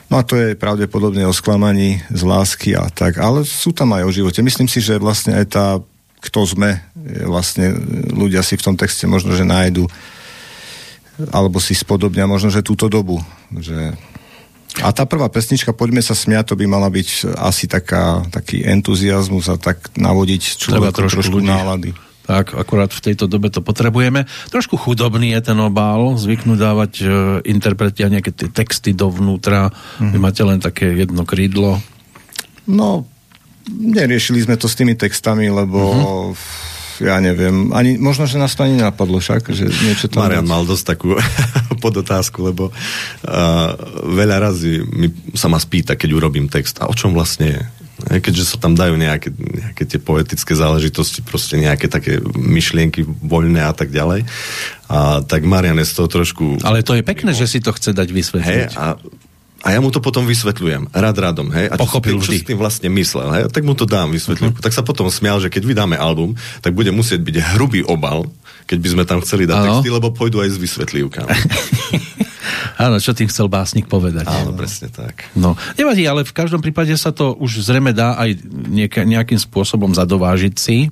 [0.09, 4.09] No a to je pravdepodobne o sklamaní z lásky a tak, ale sú tam aj
[4.09, 4.41] o živote.
[4.41, 5.65] Myslím si, že vlastne aj tá,
[6.25, 6.81] kto sme,
[7.21, 7.69] vlastne
[8.17, 9.85] ľudia si v tom texte možno, že nájdu
[11.30, 13.20] alebo si spodobňa možno, že túto dobu.
[13.51, 13.93] Že...
[14.80, 19.51] A tá prvá pesnička Poďme sa smiať, to by mala byť asi taká, taký entuziasmus
[19.51, 21.91] a tak navodiť človeku trošku, trošku nálady.
[22.22, 24.24] Tak, akurát v tejto dobe to potrebujeme.
[24.53, 27.05] Trošku chudobný je ten obal, zvyknú dávať e,
[27.49, 29.74] interpreti a nejaké tie texty dovnútra.
[29.99, 30.16] Mm.
[30.16, 31.82] Vy máte len také jedno krídlo.
[32.70, 33.03] No,
[33.68, 36.70] neriešili sme to s tými textami, lebo mm-hmm
[37.02, 40.30] ja neviem, ani, možno, že nás to ani napadlo však, že niečo tam...
[40.30, 41.18] Marian mal dosť takú
[41.84, 43.70] podotázku, lebo uh,
[44.06, 47.64] veľa razy mi, sa ma spýta, keď urobím text, a o čom vlastne je?
[48.02, 53.74] keďže sa tam dajú nejaké, nejaké tie poetické záležitosti, proste nejaké také myšlienky voľné a
[53.78, 54.26] tak ďalej.
[54.89, 56.66] A tak Marian je z toho trošku...
[56.66, 58.74] Ale to je pekné, že si to chce dať vysvetliť.
[58.74, 58.97] Hej, a
[59.62, 61.70] a ja mu to potom vysvetľujem, rad radom, hej.
[61.70, 63.43] A Pochopil čo, čo s tým vlastne myslel, hej.
[63.53, 64.57] Tak mu to dám vysvetľujem.
[64.57, 64.66] Uh-huh.
[64.66, 66.34] Tak sa potom smial, že keď vydáme album,
[66.66, 68.26] tak bude musieť byť hrubý obal,
[68.66, 69.66] keď by sme tam chceli dať ano.
[69.70, 71.30] texty, lebo pôjdu aj s vysvetlívkami.
[72.82, 74.26] Áno, čo tým chcel básnik povedať.
[74.26, 75.30] Áno, presne tak.
[75.38, 79.93] No, nevadí, ale v každom prípade sa to už zrejme dá aj nejaká, nejakým spôsobom
[79.93, 80.89] zadovážiť si.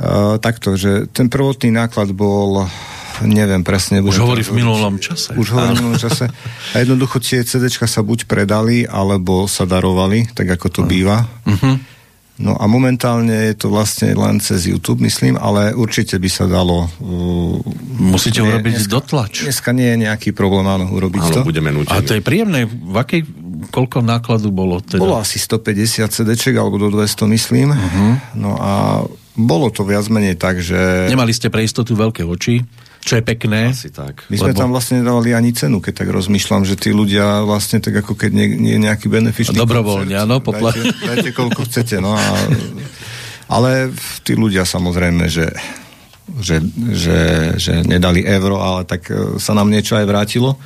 [0.00, 2.64] Uh, takto, že ten prvotný náklad bol
[3.22, 4.02] neviem presne.
[4.02, 5.30] Už hovorí v minulom čase.
[5.38, 6.26] Už hovorí v minulom čase.
[6.74, 11.22] A jednoducho tie CD sa buď predali, alebo sa darovali, tak ako to býva.
[11.46, 11.78] Uh-huh.
[12.34, 16.90] No a momentálne je to vlastne len cez YouTube, myslím, ale určite by sa dalo...
[16.98, 17.62] Uh,
[17.94, 19.46] Musíte nie, urobiť dneska, dotlač.
[19.46, 21.40] Dneska nie je nejaký problém, áno, urobiť áno, to.
[21.46, 21.70] budeme.
[21.86, 22.66] A to je príjemné.
[22.66, 23.22] V akej,
[23.70, 24.82] koľko nákladu bolo?
[24.82, 24.98] Teda?
[24.98, 27.70] Bolo asi 150 CD, alebo do 200, myslím.
[27.70, 28.18] Uh-huh.
[28.34, 29.06] No a
[29.38, 31.06] bolo to viac menej tak, že...
[31.06, 32.66] Nemali ste pre istotu veľké oči?
[33.04, 33.76] Čo je pekné.
[33.76, 34.24] Asi tak.
[34.32, 34.60] My sme lebo...
[34.64, 38.30] tam vlastne nedávali ani cenu, keď tak rozmýšľam, že tí ľudia vlastne tak ako keď
[38.32, 40.72] nie, nie je nejaký benefičný Dobrovoľne, áno, popla...
[40.72, 42.24] dajte, dajte koľko chcete, no a...
[43.44, 43.92] Ale
[44.24, 45.52] tí ľudia samozrejme, že,
[46.40, 46.64] že,
[46.96, 47.18] že,
[47.60, 50.56] že nedali euro, ale tak e, sa nám niečo aj vrátilo,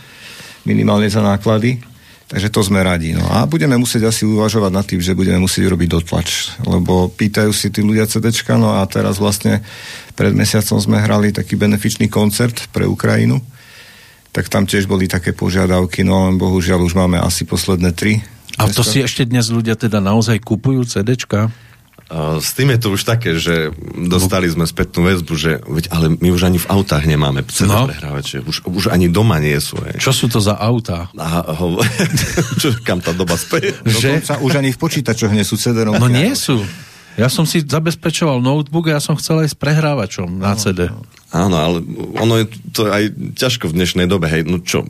[0.62, 1.82] minimálne za náklady.
[2.28, 3.16] Takže to sme radi.
[3.16, 7.48] No a budeme musieť asi uvažovať nad tým, že budeme musieť urobiť dotlač, lebo pýtajú
[7.56, 9.64] si tí ľudia CDčka, no a teraz vlastne
[10.12, 13.40] pred mesiacom sme hrali taký benefičný koncert pre Ukrajinu,
[14.28, 18.20] tak tam tiež boli také požiadavky, no len bohužiaľ už máme asi posledné tri.
[18.60, 21.48] A to si ešte dnes ľudia teda naozaj kupujú CDčka?
[22.40, 23.68] S tým je to už také, že
[24.08, 27.84] dostali sme spätnú väzbu, že veď, ale my už ani v autách nemáme CD no.
[27.84, 29.76] prehrávače, už, už ani doma nie sú.
[29.84, 30.00] Je.
[30.00, 31.12] Čo sú to za autá?
[31.20, 31.76] A, ho,
[32.64, 33.76] čo, kam tá doba speje?
[33.84, 34.24] Že?
[34.24, 35.84] Dokonca už ani v počítačoch nie sú CD.
[35.84, 36.64] No nie sú.
[37.18, 40.86] Ja som si zabezpečoval notebook a ja som chcel aj s prehrávačom na CD.
[41.28, 41.84] Áno, ale
[42.16, 44.86] ono je to aj ťažko v dnešnej dobe, hej, no čo,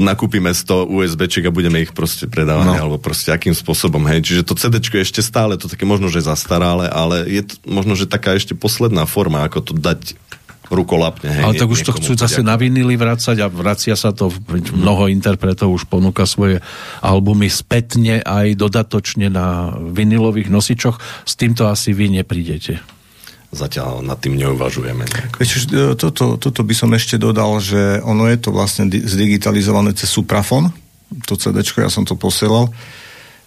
[0.00, 2.80] nakúpime 100 USBčiek a budeme ich proste predávať, no.
[2.80, 6.24] alebo proste akým spôsobom, hej, čiže to CD je ešte stále to také možno, že
[6.24, 10.16] zastaralé, ale je to možno, že taká ešte posledná forma, ako to dať
[10.70, 11.30] rukolapne.
[11.30, 14.32] Hej, Ale tak už to chcú zase na vinily vrácať a vracia sa to,
[14.74, 16.62] mnoho interpretov už ponúka svoje
[17.02, 20.96] albumy spätne aj dodatočne na vinilových nosičoch.
[21.26, 22.82] S týmto asi vy neprídete.
[23.54, 25.06] Zatiaľ nad tým neuvažujeme.
[25.38, 30.10] Vieš, e, toto, toto by som ešte dodal, že ono je to vlastne zdigitalizované cez
[30.10, 30.74] Suprafon,
[31.24, 32.74] to CD, ja som to posielal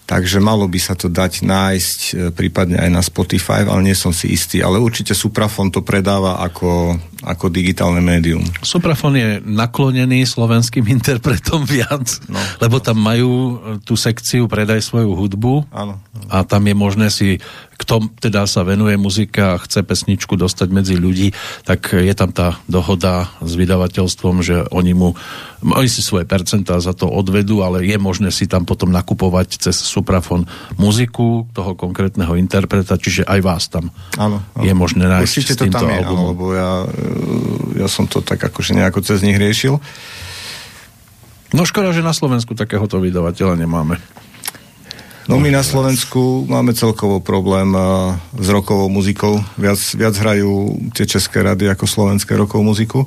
[0.09, 4.09] Takže malo by sa to dať nájsť e, prípadne aj na Spotify, ale nie som
[4.09, 4.65] si istý.
[4.65, 8.43] Ale určite Suprafon to predáva ako, ako digitálne médium.
[8.63, 15.13] Suprafon je naklonený slovenským interpretom viac, no, lebo tam majú e, tú sekciu Predaj svoju
[15.13, 16.27] hudbu áno, áno.
[16.31, 17.37] a tam je možné si
[17.79, 21.31] kto teda sa venuje muzika a chce pesničku dostať medzi ľudí,
[21.63, 25.15] tak je tam tá dohoda s vydavateľstvom, že oni mu
[25.59, 29.75] oni si svoje percentá za to odvedú, ale je možné si tam potom nakupovať cez
[29.75, 30.47] Suprafon
[30.79, 34.63] muziku toho konkrétneho interpreta, čiže aj vás tam áno, áno.
[34.63, 36.87] je možné nájsť Určite to tam je, áno, lebo ja,
[37.77, 39.77] ja som to tak akože nejako cez nich riešil.
[41.49, 43.97] No škoda, že na Slovensku takéhoto vydavateľa nemáme.
[45.29, 49.37] No my na Slovensku máme celkovo problém uh, s rokovou muzikou.
[49.61, 53.05] Viac, viac hrajú tie české rady ako slovenské rokovú muziku.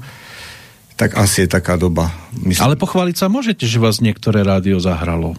[0.95, 2.15] Tak asi je taká doba.
[2.39, 2.63] Myslím.
[2.63, 5.35] Ale pochváliť sa môžete, že vás niektoré rádio zahralo.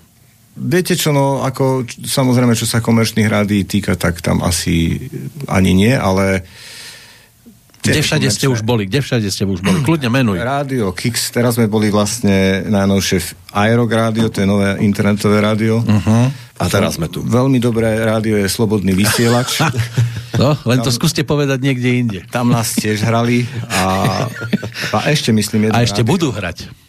[0.60, 5.08] Viete čo, no ako samozrejme, čo sa komerčných rádií týka, tak tam asi
[5.48, 6.44] ani nie, ale
[7.84, 8.88] kde všade ste už boli?
[8.88, 9.84] Kde všade ste už boli?
[9.84, 10.40] Kľudne menuj.
[10.40, 15.84] Rádio Kix, teraz sme boli vlastne najnovšie v Aerog rádio, to je nové internetové rádio.
[15.84, 16.32] Uh-huh.
[16.58, 17.20] A teraz sme tu.
[17.26, 19.60] Veľmi dobré rádio je Slobodný vysielač.
[20.42, 22.20] no, len to tam, skúste povedať niekde inde.
[22.32, 24.26] Tam nás tiež hrali a,
[24.96, 26.12] a ešte myslím A ešte rádio.
[26.14, 26.83] budú hrať.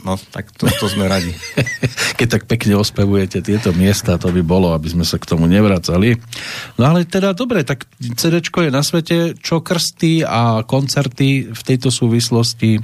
[0.00, 1.32] No, tak to, to sme radi.
[2.18, 6.16] Keď tak pekne ospevujete tieto miesta, to by bolo, aby sme sa k tomu nevracali.
[6.80, 9.36] No ale teda dobre, tak CD je na svete.
[9.36, 12.80] Čo krsty a koncerty v tejto súvislosti?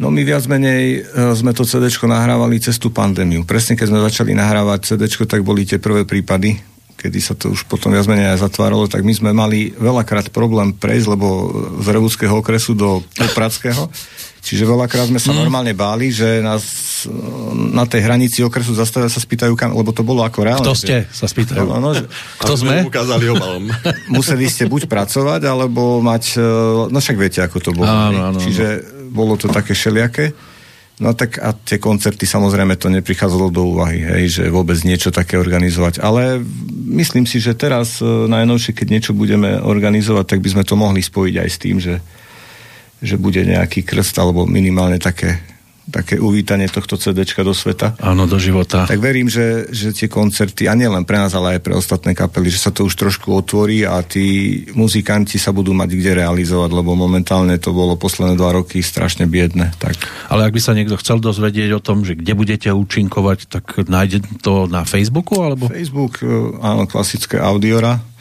[0.00, 3.44] No my viac menej e, sme to CD nahrávali cez tú pandémiu.
[3.44, 6.56] Presne keď sme začali nahrávať CD, tak boli tie prvé prípady,
[6.96, 10.72] kedy sa to už potom viac menej aj zatváralo, tak my sme mali veľakrát problém
[10.72, 11.28] prejsť, lebo
[11.84, 13.04] z Revúckého okresu do
[13.36, 13.92] Pradského
[14.42, 15.38] Čiže veľakrát sme sa mm.
[15.38, 16.66] normálne báli, že nás
[17.06, 17.14] e,
[17.70, 20.66] na tej hranici okresu zastavia sa spýtajú, kam, lebo to bolo ako reálne.
[20.66, 21.62] Kto ste, že, sa spýtajú.
[21.62, 22.10] No, no, že,
[22.42, 22.82] Kto sme?
[22.82, 23.70] Ukázali obalom.
[24.18, 26.46] museli ste buď pracovať, alebo mať, e,
[26.90, 27.86] no však viete, ako to bolo.
[27.86, 28.82] Áno, áno, Čiže
[29.14, 30.34] bolo to také šeliaké.
[30.98, 35.38] No tak a tie koncerty samozrejme to neprichádzalo do úvahy, hej, že vôbec niečo také
[35.38, 36.02] organizovať.
[36.02, 36.42] Ale
[36.98, 40.98] myslím si, že teraz e, najnovšie, keď niečo budeme organizovať, tak by sme to mohli
[40.98, 42.02] spojiť aj s tým, že
[43.02, 45.42] že bude nejaký krst alebo minimálne také,
[45.90, 47.98] také uvítanie tohto CD do sveta.
[47.98, 48.86] Áno, do života.
[48.86, 52.46] Tak verím, že, že tie koncerty, a nielen pre nás, ale aj pre ostatné kapely,
[52.48, 56.94] že sa to už trošku otvorí a tí muzikanti sa budú mať kde realizovať, lebo
[56.94, 59.74] momentálne to bolo posledné dva roky strašne biedne.
[59.82, 59.98] Tak.
[60.30, 64.22] Ale ak by sa niekto chcel dozvedieť o tom, že kde budete účinkovať, tak nájde
[64.46, 65.42] to na Facebooku?
[65.42, 65.66] Alebo?
[65.66, 66.30] Facebook, e,
[66.62, 68.11] áno, klasické Audiora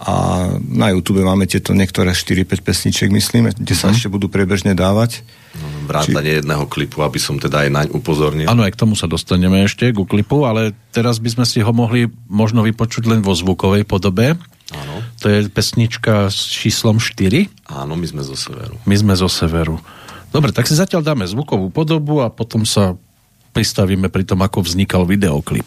[0.00, 3.96] a na YouTube máme tieto niektoré 4-5 pesniček, myslím, kde sa uh-huh.
[4.00, 5.20] ešte budú priebežne dávať.
[5.60, 6.38] No, vrátanie Či...
[6.40, 8.48] jedného klipu, aby som teda aj naň upozornil.
[8.48, 11.68] Áno, aj k tomu sa dostaneme ešte, ku klipu, ale teraz by sme si ho
[11.76, 14.40] mohli možno vypočuť len vo zvukovej podobe.
[14.72, 14.94] Áno.
[15.20, 17.68] To je pesnička s číslom 4.
[17.68, 18.80] Áno, my sme zo severu.
[18.88, 19.76] My sme zo severu.
[20.32, 22.96] Dobre, tak si zatiaľ dáme zvukovú podobu a potom sa
[23.52, 25.66] pristavíme pri tom, ako vznikal videoklip.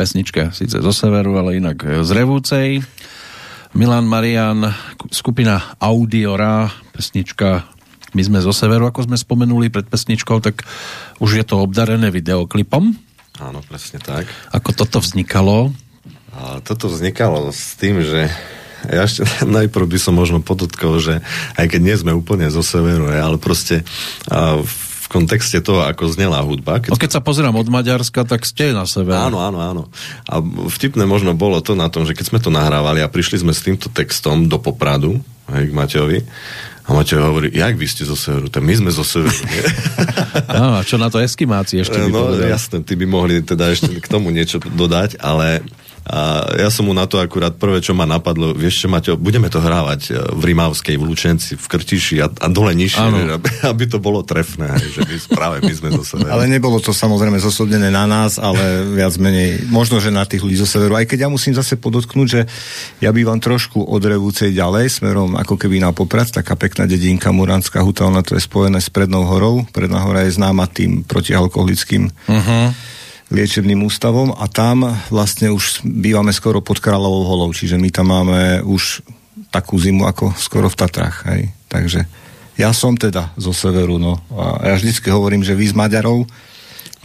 [0.00, 2.80] V pesničke síce zo severu, ale inak z Revúcej.
[3.76, 4.72] Milan Marian,
[5.12, 7.68] skupina Audiora, pesnička
[8.16, 10.64] My sme zo severu, ako sme spomenuli pred pesničkou, tak
[11.20, 12.96] už je to obdarené videoklipom.
[13.44, 14.24] Áno, presne tak.
[14.56, 15.68] Ako toto vznikalo?
[16.32, 18.32] A toto vznikalo s tým, že
[18.88, 21.20] ja ešte najprv by som možno podotkol, že
[21.60, 23.84] aj keď nie sme úplne zo severu, ale proste
[24.64, 26.78] v kontexte toho, ako znela hudba.
[26.78, 29.10] Keď, no keď sa pozerám od Maďarska, tak ste na sebe.
[29.10, 29.82] Áno, áno, áno.
[30.30, 30.38] A
[30.70, 33.66] vtipné možno bolo to na tom, že keď sme to nahrávali a prišli sme s
[33.66, 35.18] týmto textom do Popradu,
[35.50, 36.18] hej, k Mateovi,
[36.90, 38.50] a Mateo hovorí, jak vy ste zo severu?
[38.50, 39.30] Tak my sme zo severu.
[40.58, 44.10] no, a čo na to eskimáci ešte No jasné, ty by mohli teda ešte k
[44.10, 45.62] tomu niečo dodať, ale
[46.00, 49.52] a ja som mu na to akurát prvé, čo ma napadlo, vieš čo, Maťo, budeme
[49.52, 53.04] to hrávať e, v Rimavskej, v Lučenci, v Krtiši a, a dole nižšie,
[53.36, 56.32] aby, aby to bolo trefné, že my, práve my sme zo severu.
[56.32, 60.56] Ale nebolo to samozrejme zosodené na nás, ale viac menej, možno, že na tých ľudí
[60.56, 60.96] zo severu.
[60.96, 62.40] Aj keď ja musím zase podotknúť, že
[63.04, 67.84] ja bývam trošku od Revúcej ďalej, smerom ako keby na Poprad, taká pekná dedinka Muranská
[67.84, 69.68] huta, ona to je spojené s Prednou horou.
[69.68, 72.98] Predná hora je známa tým protialkoholickým uh-huh
[73.30, 78.66] liečebným ústavom a tam vlastne už bývame skoro pod Kráľovou holou, čiže my tam máme
[78.66, 79.06] už
[79.54, 81.16] takú zimu ako skoro v Tatrách.
[81.30, 81.54] Hej.
[81.70, 82.06] Takže
[82.58, 84.18] ja som teda zo severu, no.
[84.34, 86.26] A ja vždycky hovorím, že vy z Maďarov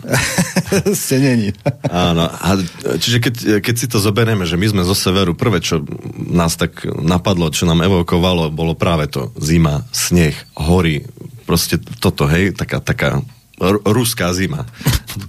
[1.06, 1.50] ste není.
[1.88, 2.60] Áno, a
[3.00, 5.82] čiže keď, keď si to zoberieme, že my sme zo severu, prvé, čo
[6.18, 11.08] nás tak napadlo, čo nám evokovalo, bolo práve to zima, sneh, hory,
[11.48, 13.24] proste toto, hej, taká, taká
[13.60, 14.68] ruská zima.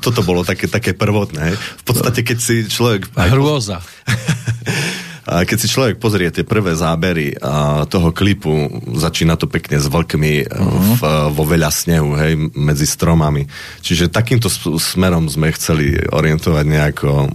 [0.03, 1.55] Toto bolo také, také prvotné.
[1.55, 3.15] V podstate, keď si človek...
[3.15, 3.83] Hrôza.
[5.27, 9.91] A keď si človek pozrie tie prvé zábery a toho klipu, začína to pekne s
[9.91, 10.95] vlkmi uh-huh.
[10.95, 11.03] v,
[11.35, 13.43] vo veľa snehu, hej, medzi stromami.
[13.83, 14.47] Čiže takýmto
[14.79, 17.35] smerom sme chceli orientovať nejako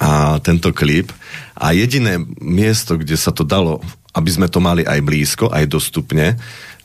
[0.00, 1.12] a tento klip.
[1.60, 3.84] A jediné miesto, kde sa to dalo,
[4.16, 6.40] aby sme to mali aj blízko, aj dostupne,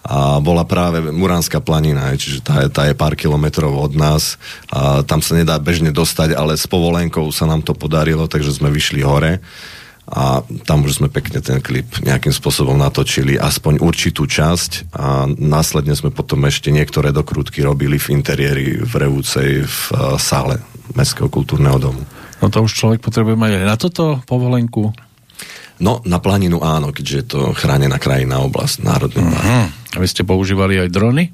[0.06, 4.38] a bola práve Muránska planina, čiže tá, tá je pár kilometrov od nás.
[4.70, 8.70] A tam sa nedá bežne dostať, ale s povolenkou sa nám to podarilo, takže sme
[8.70, 9.42] vyšli hore
[10.06, 15.98] a tam už sme pekne ten klip nejakým spôsobom natočili, aspoň určitú časť a následne
[15.98, 20.62] sme potom ešte niektoré dokrutky robili v interiéri v Revúcej v uh, sále
[20.94, 22.06] Mestského kultúrneho domu.
[22.38, 24.94] No to už človek potrebuje mať aj na toto povolenku?
[25.76, 29.36] No, na planinu áno, keďže je to chránená krajina, oblasť, národný uh-huh.
[29.36, 29.76] park.
[29.96, 31.32] A vy ste používali aj drony?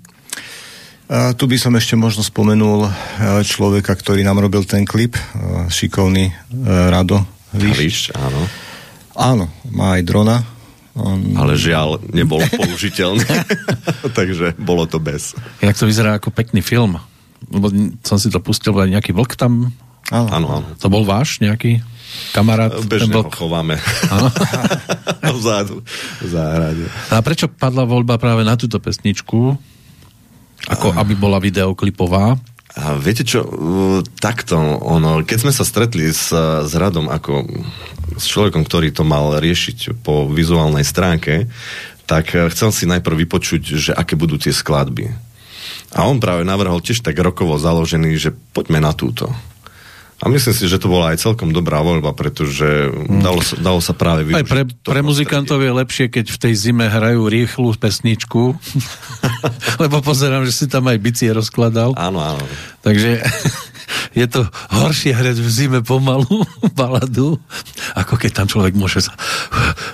[1.11, 2.91] A tu by som ešte možno spomenul e,
[3.43, 5.21] človeka, ktorý nám robil ten klip, e,
[5.67, 6.33] šikovný e,
[6.87, 8.15] Rado Líšť.
[8.15, 8.41] áno.
[9.11, 10.39] Áno, má aj drona.
[10.95, 11.19] On...
[11.35, 13.27] Ale žiaľ, nebol použiteľný.
[14.17, 15.35] Takže bolo to bez.
[15.59, 16.95] Jak to vyzerá ako pekný film.
[17.51, 17.67] Lebo
[18.07, 19.75] som si to pustil, aj nejaký vlk tam.
[20.12, 20.68] Áno, áno.
[20.84, 21.80] To bol váš nejaký?
[22.32, 22.72] kamarát.
[22.86, 23.80] Bežne ho chováme.
[25.38, 25.80] Vzadu,
[26.20, 26.86] v záhrade.
[27.12, 29.55] A prečo padla voľba práve na túto pesničku?
[30.70, 32.38] Ako aby bola videoklipová?
[32.72, 33.43] A viete čo,
[34.24, 36.32] takto, ono, keď sme sa stretli s,
[36.64, 37.43] s Radom ako
[38.16, 41.51] s človekom, ktorý to mal riešiť po vizuálnej stránke,
[42.07, 45.12] tak chcel si najprv vypočuť, že aké budú tie skladby.
[45.91, 49.28] A on práve navrhol tiež tak rokovo založený, že poďme na túto.
[50.22, 53.26] A myslím si, že to bola aj celkom dobrá voľba, pretože hmm.
[53.26, 54.38] dalo, sa, dalo sa práve využiť.
[54.38, 58.53] Aj pre, pre muzikantov je lepšie, keď v tej zime hrajú rýchlu pesničku,
[59.84, 61.97] lebo pozerám, že si tam aj bicie rozkladal.
[61.97, 62.45] Áno, áno.
[62.86, 63.17] Takže
[64.13, 66.43] je to horšie hrať v zime pomalu
[66.79, 67.39] baladu,
[67.95, 69.13] ako keď tam človek môže sa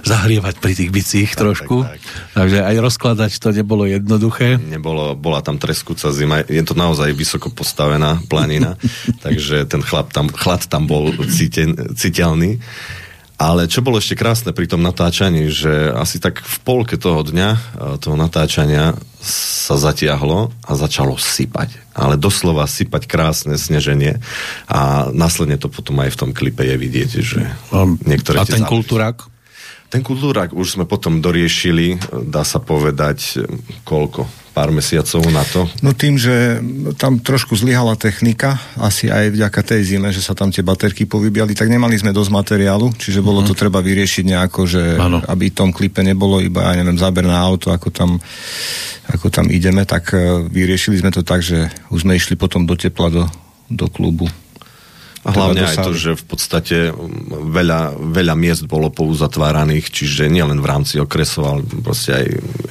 [0.03, 1.85] zahrievať pri tých bicích tak, trošku.
[1.85, 2.01] Tak, tak.
[2.33, 4.57] Takže aj rozkladať to nebolo jednoduché.
[4.57, 6.43] Nebolo, bola tam treskúca zima.
[6.45, 8.75] Je to naozaj vysoko postavená planina,
[9.25, 12.61] takže ten chlap tam, chlad tam bol cíten, citeľný.
[13.37, 17.49] Ale čo bolo ešte krásne pri tom natáčaní, že asi tak v polke toho dňa,
[17.53, 17.59] e,
[18.01, 21.77] toho natáčania sa zatiahlo a začalo sypať.
[21.93, 24.17] Ale doslova sypať krásne sneženie
[24.65, 27.45] a následne to potom aj v tom klipe je vidieť, že
[28.09, 28.41] niektoré...
[28.41, 29.29] A ten kultúrak?
[29.87, 31.95] Ten kultúrak už sme potom doriešili,
[32.27, 33.45] dá sa povedať,
[33.85, 34.46] koľko?
[34.57, 35.69] Pár mesiacov na to?
[35.85, 36.57] No tým, že
[36.97, 41.53] tam trošku zlyhala technika, asi aj vďaka tej zime, že sa tam tie baterky povybiali,
[41.53, 43.47] tak nemali sme dosť materiálu, čiže bolo mm.
[43.47, 45.21] to treba vyriešiť nejako, že ano.
[45.21, 48.17] aby v tom klipe nebolo iba, ja neviem, záber na auto, ako tam,
[49.13, 52.73] ako tam ideme, tak e, vyriešili sme to tak, že už sme išli potom do
[52.73, 53.23] tepla do,
[53.69, 54.25] do klubu.
[55.27, 56.77] A hlavne aj to, že v podstate
[57.29, 62.25] veľa, veľa miest bolo pouzatváraných, čiže nielen v rámci okresov, ale proste aj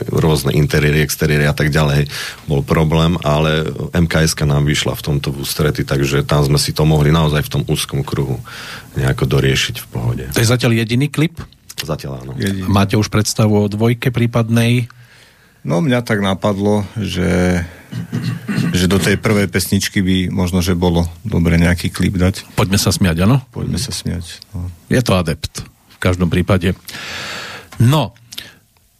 [0.08, 2.08] rôzne interiéry, exteriéry a tak ďalej
[2.48, 6.88] bol problém, ale MKS nám vyšla v tomto v ústrety, takže tam sme si to
[6.88, 8.40] mohli naozaj v tom úzkom kruhu
[8.96, 10.24] nejako doriešiť v pohode.
[10.32, 11.44] To je zatiaľ jediný klip?
[11.76, 12.32] Zatiaľ áno.
[12.40, 12.64] Jediný.
[12.72, 14.88] Máte už predstavu o dvojke prípadnej?
[15.66, 17.60] No mňa tak napadlo, že,
[18.76, 22.44] že do tej prvej pesničky by možno, že bolo dobre nejaký klip dať.
[22.56, 23.40] Poďme sa smiať, áno?
[23.52, 24.44] Poďme sa smiať.
[24.52, 24.68] No.
[24.92, 26.76] Je to adept v každom prípade.
[27.80, 28.12] No,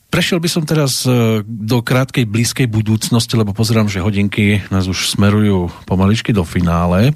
[0.09, 5.13] prešiel by som teraz e, do krátkej blízkej budúcnosti, lebo pozerám, že hodinky nás už
[5.13, 7.13] smerujú pomaličky do finále.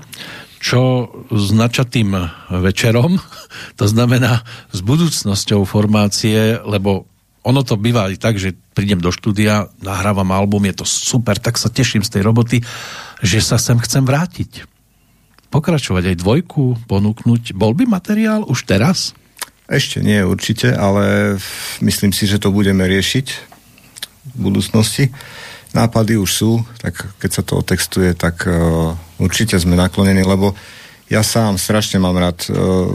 [0.61, 2.13] Čo s načatým
[2.53, 3.17] večerom,
[3.81, 7.09] to znamená s budúcnosťou formácie, lebo
[7.41, 11.57] ono to býva aj tak, že prídem do štúdia, nahrávam album, je to super, tak
[11.57, 12.61] sa teším z tej roboty,
[13.25, 14.69] že sa sem chcem vrátiť.
[15.51, 17.57] Pokračovať aj dvojku, ponúknuť.
[17.57, 19.17] Bol by materiál už teraz?
[19.67, 21.37] Ešte nie určite, ale
[21.83, 23.27] myslím si, že to budeme riešiť
[24.35, 25.11] v budúcnosti.
[25.71, 26.51] Nápady už sú,
[26.83, 30.59] tak keď sa to otextuje, tak uh, určite sme naklonení, lebo
[31.11, 32.95] ja sám strašne mám rád uh,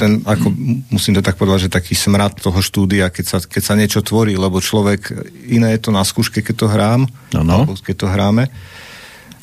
[0.00, 0.48] ten, ako
[0.88, 4.40] musím to tak povedať, že taký smrad toho štúdia, keď sa, keď sa niečo tvorí,
[4.40, 5.12] lebo človek,
[5.52, 7.00] iné je to na skúške, keď to hrám,
[7.36, 7.68] ano.
[7.84, 8.48] keď to hráme,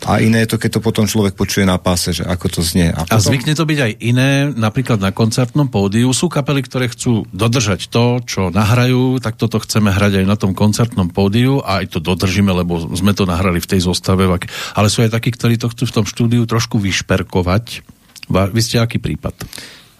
[0.03, 2.91] a iné je to, keď to potom človek počuje na páse, že ako to znie.
[2.91, 3.15] A, potom...
[3.15, 6.11] a zvykne to byť aj iné, napríklad na koncertnom pódiu.
[6.11, 10.51] Sú kapely, ktoré chcú dodržať to, čo nahrajú, tak toto chceme hrať aj na tom
[10.51, 14.27] koncertnom pódiu a aj to dodržíme, lebo sme to nahrali v tej zostave.
[14.75, 17.85] Ale sú aj takí, ktorí to chcú v tom štúdiu trošku vyšperkovať.
[18.29, 19.33] Vy ste aký prípad?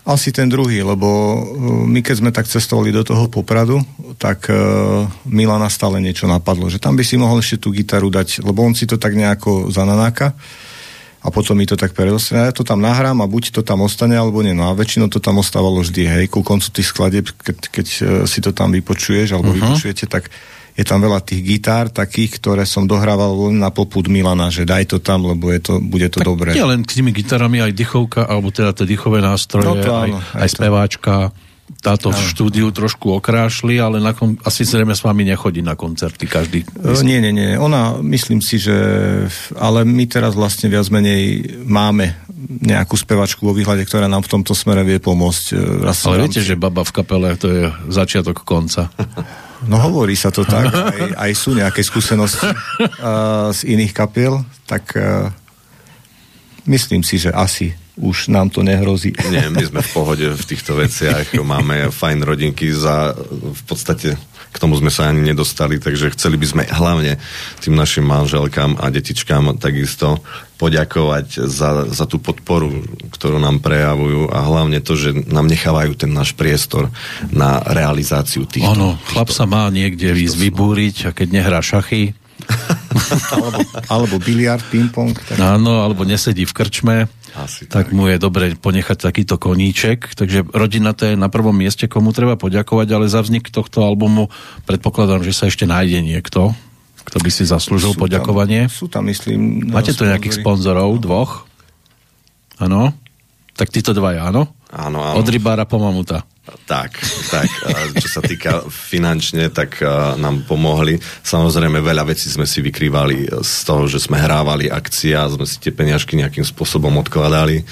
[0.06, 1.42] Asi ten druhý, lebo uh,
[1.90, 3.82] my keď sme tak cestovali do toho Popradu,
[4.22, 8.46] tak uh, Milana stále niečo napadlo, že tam by si mohol ešte tú gitaru dať,
[8.46, 10.38] lebo on si to tak nejako zananáka
[11.26, 12.38] a potom mi to tak predostré.
[12.38, 14.54] Ja to tam nahrám a buď to tam ostane, alebo nie.
[14.54, 18.06] No a väčšinou to tam ostávalo vždy, hej, ku koncu tých skladieb, keď, keď uh,
[18.30, 19.74] si to tam vypočuješ, alebo uh-huh.
[19.74, 20.30] vypočujete, tak
[20.76, 24.92] je tam veľa tých gitár takých, ktoré som dohrával len na poput Milana, že daj
[24.92, 26.52] to tam, lebo je to, bude to tak dobré.
[26.52, 30.20] Nie len k tými gitarami, aj dychovka, alebo teda tie dychové nástroje, no to áno,
[30.20, 31.14] aj, aj, aj speváčka
[31.82, 36.30] táto v štúdiu trošku okrášli, ale na kon- asi zrejme s vami nechodí na koncerty
[36.30, 36.62] každý.
[36.78, 37.06] Myslím.
[37.10, 37.52] Nie, nie, nie.
[37.58, 38.74] Ona, myslím si, že...
[39.58, 42.14] Ale my teraz vlastne viac menej máme
[42.46, 45.46] nejakú spevačku vo výhľade, ktorá nám v tomto smere vie pomôcť.
[45.54, 48.90] E, raz ale viete, že baba v kapele to je začiatok konca.
[49.64, 54.92] No hovorí sa to tak, aj, aj sú nejaké skúsenosti uh, z iných kapiel, tak
[55.00, 55.32] uh,
[56.68, 59.16] myslím si, že asi už nám to nehrozí.
[59.32, 64.20] Nie, my sme v pohode v týchto veciach, máme fajn rodinky za, v podstate
[64.56, 67.20] k tomu sme sa ani nedostali, takže chceli by sme hlavne
[67.60, 70.24] tým našim manželkám a detičkám takisto
[70.56, 72.72] poďakovať za, za tú podporu,
[73.12, 76.88] ktorú nám prejavujú a hlavne to, že nám nechávajú ten náš priestor
[77.28, 78.72] na realizáciu týchto.
[78.72, 82.16] Ono, chlap sa má niekde výsť vybúriť a keď nehrá šachy,
[83.36, 85.14] alebo, alebo biliard, ping-pong.
[85.16, 85.38] Tak...
[85.38, 86.96] Áno, alebo nesedí v krčme.
[87.36, 87.92] Asi tak.
[87.92, 90.16] tak mu je dobre ponechať takýto koníček.
[90.16, 94.32] Takže rodina to je na prvom mieste, komu treba poďakovať, ale za vznik tohto albumu
[94.64, 96.56] predpokladám, že sa ešte nájde niekto,
[97.04, 98.72] kto by si zaslúžil sú poďakovanie.
[98.72, 99.68] Tam, sú tam, myslím...
[99.68, 101.44] Máte tu nejakých sponzorov, dvoch?
[102.56, 102.96] Áno?
[103.56, 104.52] Tak títo dva, áno?
[104.72, 105.20] Áno, áno.
[105.20, 106.24] Od rybára po mamuta.
[106.46, 106.92] Tak,
[107.34, 107.50] tak.
[107.98, 109.82] Čo sa týka finančne, tak
[110.18, 110.98] nám pomohli.
[111.26, 115.58] Samozrejme, veľa vecí sme si vykrývali z toho, že sme hrávali akcie a sme si
[115.58, 117.66] tie peniažky nejakým spôsobom odkladali.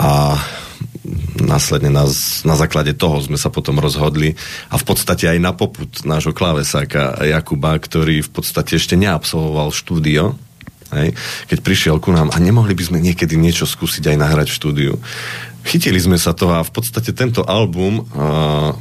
[0.00, 0.40] A
[1.42, 2.08] následne na,
[2.48, 4.38] na základe toho sme sa potom rozhodli
[4.70, 10.38] a v podstate aj na poput nášho klávesáka Jakuba, ktorý v podstate ešte neabsolvoval štúdio,
[10.94, 11.16] hej,
[11.50, 14.92] keď prišiel ku nám a nemohli by sme niekedy niečo skúsiť aj nahrať v štúdiu
[15.66, 18.74] chytili sme sa toho a v podstate tento album uh,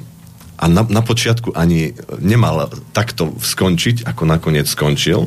[0.62, 5.26] a na, na počiatku ani nemal takto skončiť, ako nakoniec skončil.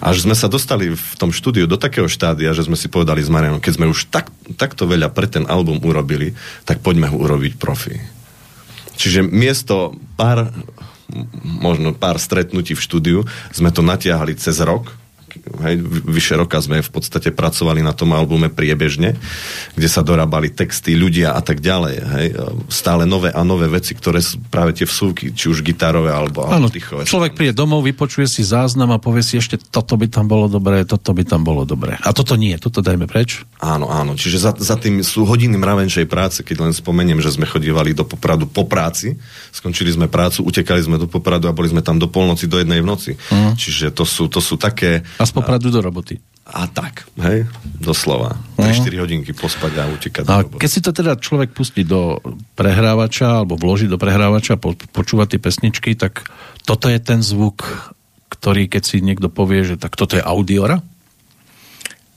[0.00, 3.28] Až sme sa dostali v tom štúdiu do takého štádia, že sme si povedali s
[3.28, 6.32] Marianom, keď sme už tak, takto veľa pre ten album urobili,
[6.64, 8.00] tak poďme ho urobiť profi.
[8.96, 10.48] Čiže miesto pár
[11.44, 13.18] možno pár stretnutí v štúdiu
[13.52, 14.88] sme to natiahli cez rok
[15.64, 15.74] hej,
[16.08, 19.16] vyše roka sme v podstate pracovali na tom albume priebežne,
[19.74, 21.96] kde sa dorábali texty, ľudia a tak ďalej.
[22.00, 22.26] Hej.
[22.70, 26.70] Stále nové a nové veci, ktoré sú práve tie vsúky, či už gitarové alebo Áno,
[27.04, 30.86] človek príde domov, vypočuje si záznam a povie si ešte toto by tam bolo dobré,
[30.86, 31.98] toto by tam bolo dobré.
[32.00, 33.42] A toto nie, toto dajme preč.
[33.58, 34.14] Áno, áno.
[34.14, 38.06] Čiže za, za tým sú hodiny mravenčej práce, keď len spomeniem, že sme chodívali do
[38.06, 39.16] Popradu po práci,
[39.50, 42.84] skončili sme prácu, utekali sme do Popradu a boli sme tam do polnoci, do jednej
[42.84, 43.12] v noci.
[43.16, 43.56] Uh-huh.
[43.56, 45.02] Čiže to sú, to sú také...
[45.18, 46.20] A z Popradu do roboty.
[46.44, 47.48] a tak, hej,
[47.80, 48.36] doslova.
[48.60, 50.24] 3-4 hodinky pospať a utekať.
[50.28, 52.20] A keď si to teda človek pustí do
[52.54, 56.28] prehrávača alebo vloží do prehrávača, po, počúva tie pesničky, tak
[56.68, 57.64] toto je ten zvuk,
[58.28, 60.84] ktorý keď si niekto povie, že tak toto je audiora?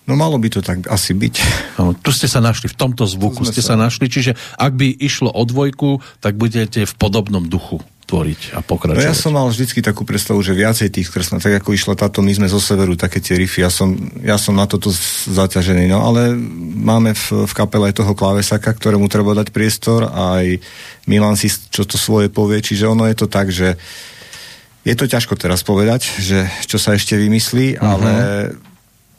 [0.08, 1.36] No malo by to tak asi byť.
[1.80, 3.76] No, tu ste sa našli, v tomto zvuku ste sa...
[3.76, 8.64] sa našli, čiže ak by išlo o dvojku, tak budete v podobnom duchu tvoriť a
[8.64, 9.04] pokračovať.
[9.04, 12.24] No ja som mal vždycky takú predstavu, že viacej tých kresla, tak ako išla táto,
[12.24, 13.94] my sme zo severu, také tie riffy, ja som,
[14.24, 14.88] ja som na toto
[15.28, 16.32] zaťažený, no ale
[16.80, 20.64] máme v, v kapele aj toho klávesaka, ktorému treba dať priestor a aj
[21.04, 23.76] Milan si čo to svoje povie, čiže ono je to tak, že
[24.88, 27.84] je to ťažko teraz povedať, že čo sa ešte vymyslí, uh-huh.
[27.84, 28.12] ale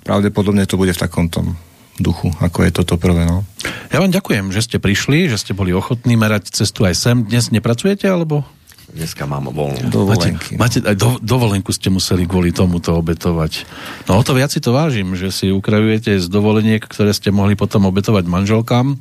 [0.01, 1.61] pravdepodobne to bude v takom tom
[2.01, 3.29] duchu, ako je toto prvé.
[3.29, 3.45] No.
[3.93, 7.17] Ja vám ďakujem, že ste prišli, že ste boli ochotní merať cestu aj sem.
[7.21, 8.49] Dnes nepracujete, alebo?
[8.89, 9.93] Dneska mám voľnú.
[9.93, 10.57] Dovolenky.
[10.57, 13.69] Máte, máte aj do, dovolenku ste museli kvôli tomuto obetovať.
[14.09, 17.53] No o to viac si to vážim, že si ukrajujete z dovoleniek, ktoré ste mohli
[17.53, 18.97] potom obetovať manželkám.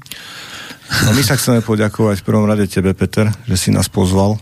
[0.88, 4.40] No my sa chceme poďakovať v prvom rade tebe, Peter, že si nás pozval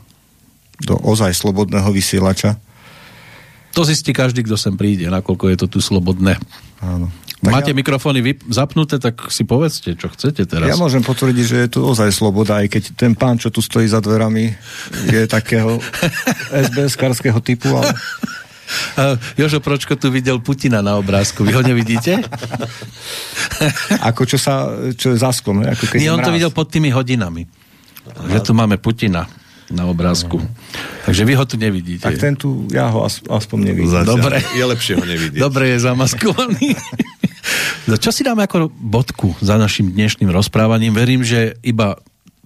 [0.81, 2.57] do ozaj slobodného vysielača.
[3.77, 6.39] To zistí každý, kto sem príde, nakoľko je to tu slobodné.
[6.79, 7.11] Áno.
[7.43, 7.77] Tak Máte ja...
[7.77, 10.71] mikrofóny vyp- zapnuté, tak si povedzte, čo chcete teraz.
[10.71, 13.85] Ja môžem potvrdiť, že je tu ozaj sloboda, aj keď ten pán, čo tu stojí
[13.85, 14.55] za dverami,
[15.11, 15.77] je takého
[16.71, 17.91] SBS-karského typu, ale...
[19.37, 21.45] Jožo Pročko tu videl Putina na obrázku.
[21.45, 22.17] Vy ho nevidíte?
[24.09, 25.61] Ako čo sa, čo je zaskom.
[25.61, 26.33] Ako keď Nie, on mráz.
[26.33, 27.45] to videl pod tými hodinami.
[28.09, 28.25] Aha.
[28.25, 29.29] Že tu máme Putina
[29.73, 30.37] na obrázku.
[30.37, 30.49] Aha.
[31.09, 32.05] Takže vy ho tu nevidíte.
[32.05, 33.93] Tak ten tu, ja ho aspoň nevidím.
[33.93, 34.13] Zatiaľ.
[34.17, 34.37] Dobre.
[34.59, 35.41] Je lepšie ho nevidieť.
[35.41, 36.67] Dobre, je zamaskovaný.
[37.85, 40.97] No, čo si dáme ako bodku za našim dnešným rozprávaním?
[40.97, 41.93] Verím, že iba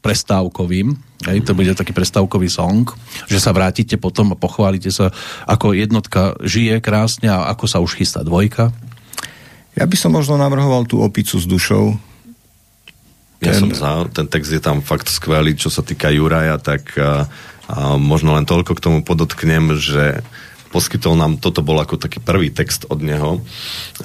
[0.04, 0.96] prestávkovým,
[1.32, 2.88] hej, to bude taký prestávkový song,
[3.28, 5.12] že sa vrátite potom a pochválite sa,
[5.48, 8.76] ako jednotka žije krásne a ako sa už chystá dvojka.
[9.80, 11.96] Ja by som možno navrhoval tú opicu s dušou.
[13.40, 13.60] Ja ten...
[13.60, 17.28] som za, ten text je tam fakt skvelý, čo sa týka Juraja, tak a,
[17.72, 20.20] a možno len toľko k tomu podotknem, že
[20.70, 23.42] poskytol nám, toto bol ako taký prvý text od neho.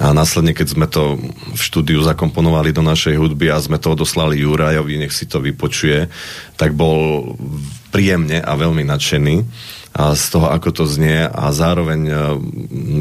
[0.01, 1.21] A následne, keď sme to
[1.53, 6.09] v štúdiu zakomponovali do našej hudby a sme to odoslali Jurajovi, nech si to vypočuje,
[6.57, 7.33] tak bol
[7.93, 9.35] príjemne a veľmi nadšený
[9.95, 12.13] z toho, ako to znie a zároveň e,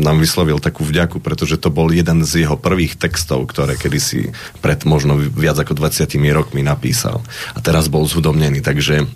[0.07, 4.30] nám vyslovil takú vďaku, pretože to bol jeden z jeho prvých textov, ktoré kedysi
[4.62, 7.18] pred možno viac ako 20 rokmi napísal.
[7.51, 9.11] A teraz bol zhudobnený, takže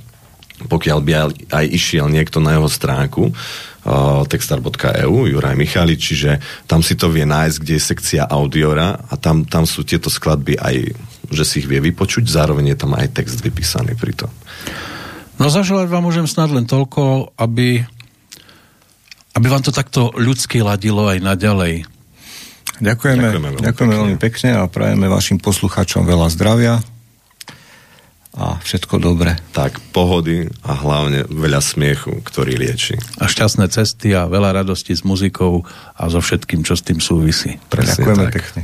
[0.66, 1.12] pokiaľ by
[1.54, 7.22] aj išiel niekto na jeho stránku, uh, textar.eu, Juraj Michali, čiže tam si to vie
[7.22, 10.98] nájsť, kde je sekcia audiora a tam, tam sú tieto skladby aj,
[11.30, 14.34] že si ich vie vypočuť, zároveň je tam aj text vypísaný pri tom.
[15.38, 17.86] No zaželať vám môžem snad len toľko, aby,
[19.38, 21.86] aby vám to takto ľudsky ladilo aj naďalej.
[22.78, 24.02] Ďakujeme, ďakujeme, veľmi, ďakujeme pekne.
[24.02, 26.78] veľmi pekne a prajeme vašim poslucháčom veľa zdravia
[28.38, 29.34] a všetko dobre.
[29.50, 32.94] Tak, pohody a hlavne veľa smiechu, ktorý lieči.
[33.18, 35.66] A šťastné cesty a veľa radosti s muzikou
[35.98, 37.58] a so všetkým, čo s tým súvisí.
[37.66, 38.34] Presne Ďakujeme tak.
[38.38, 38.62] pekne.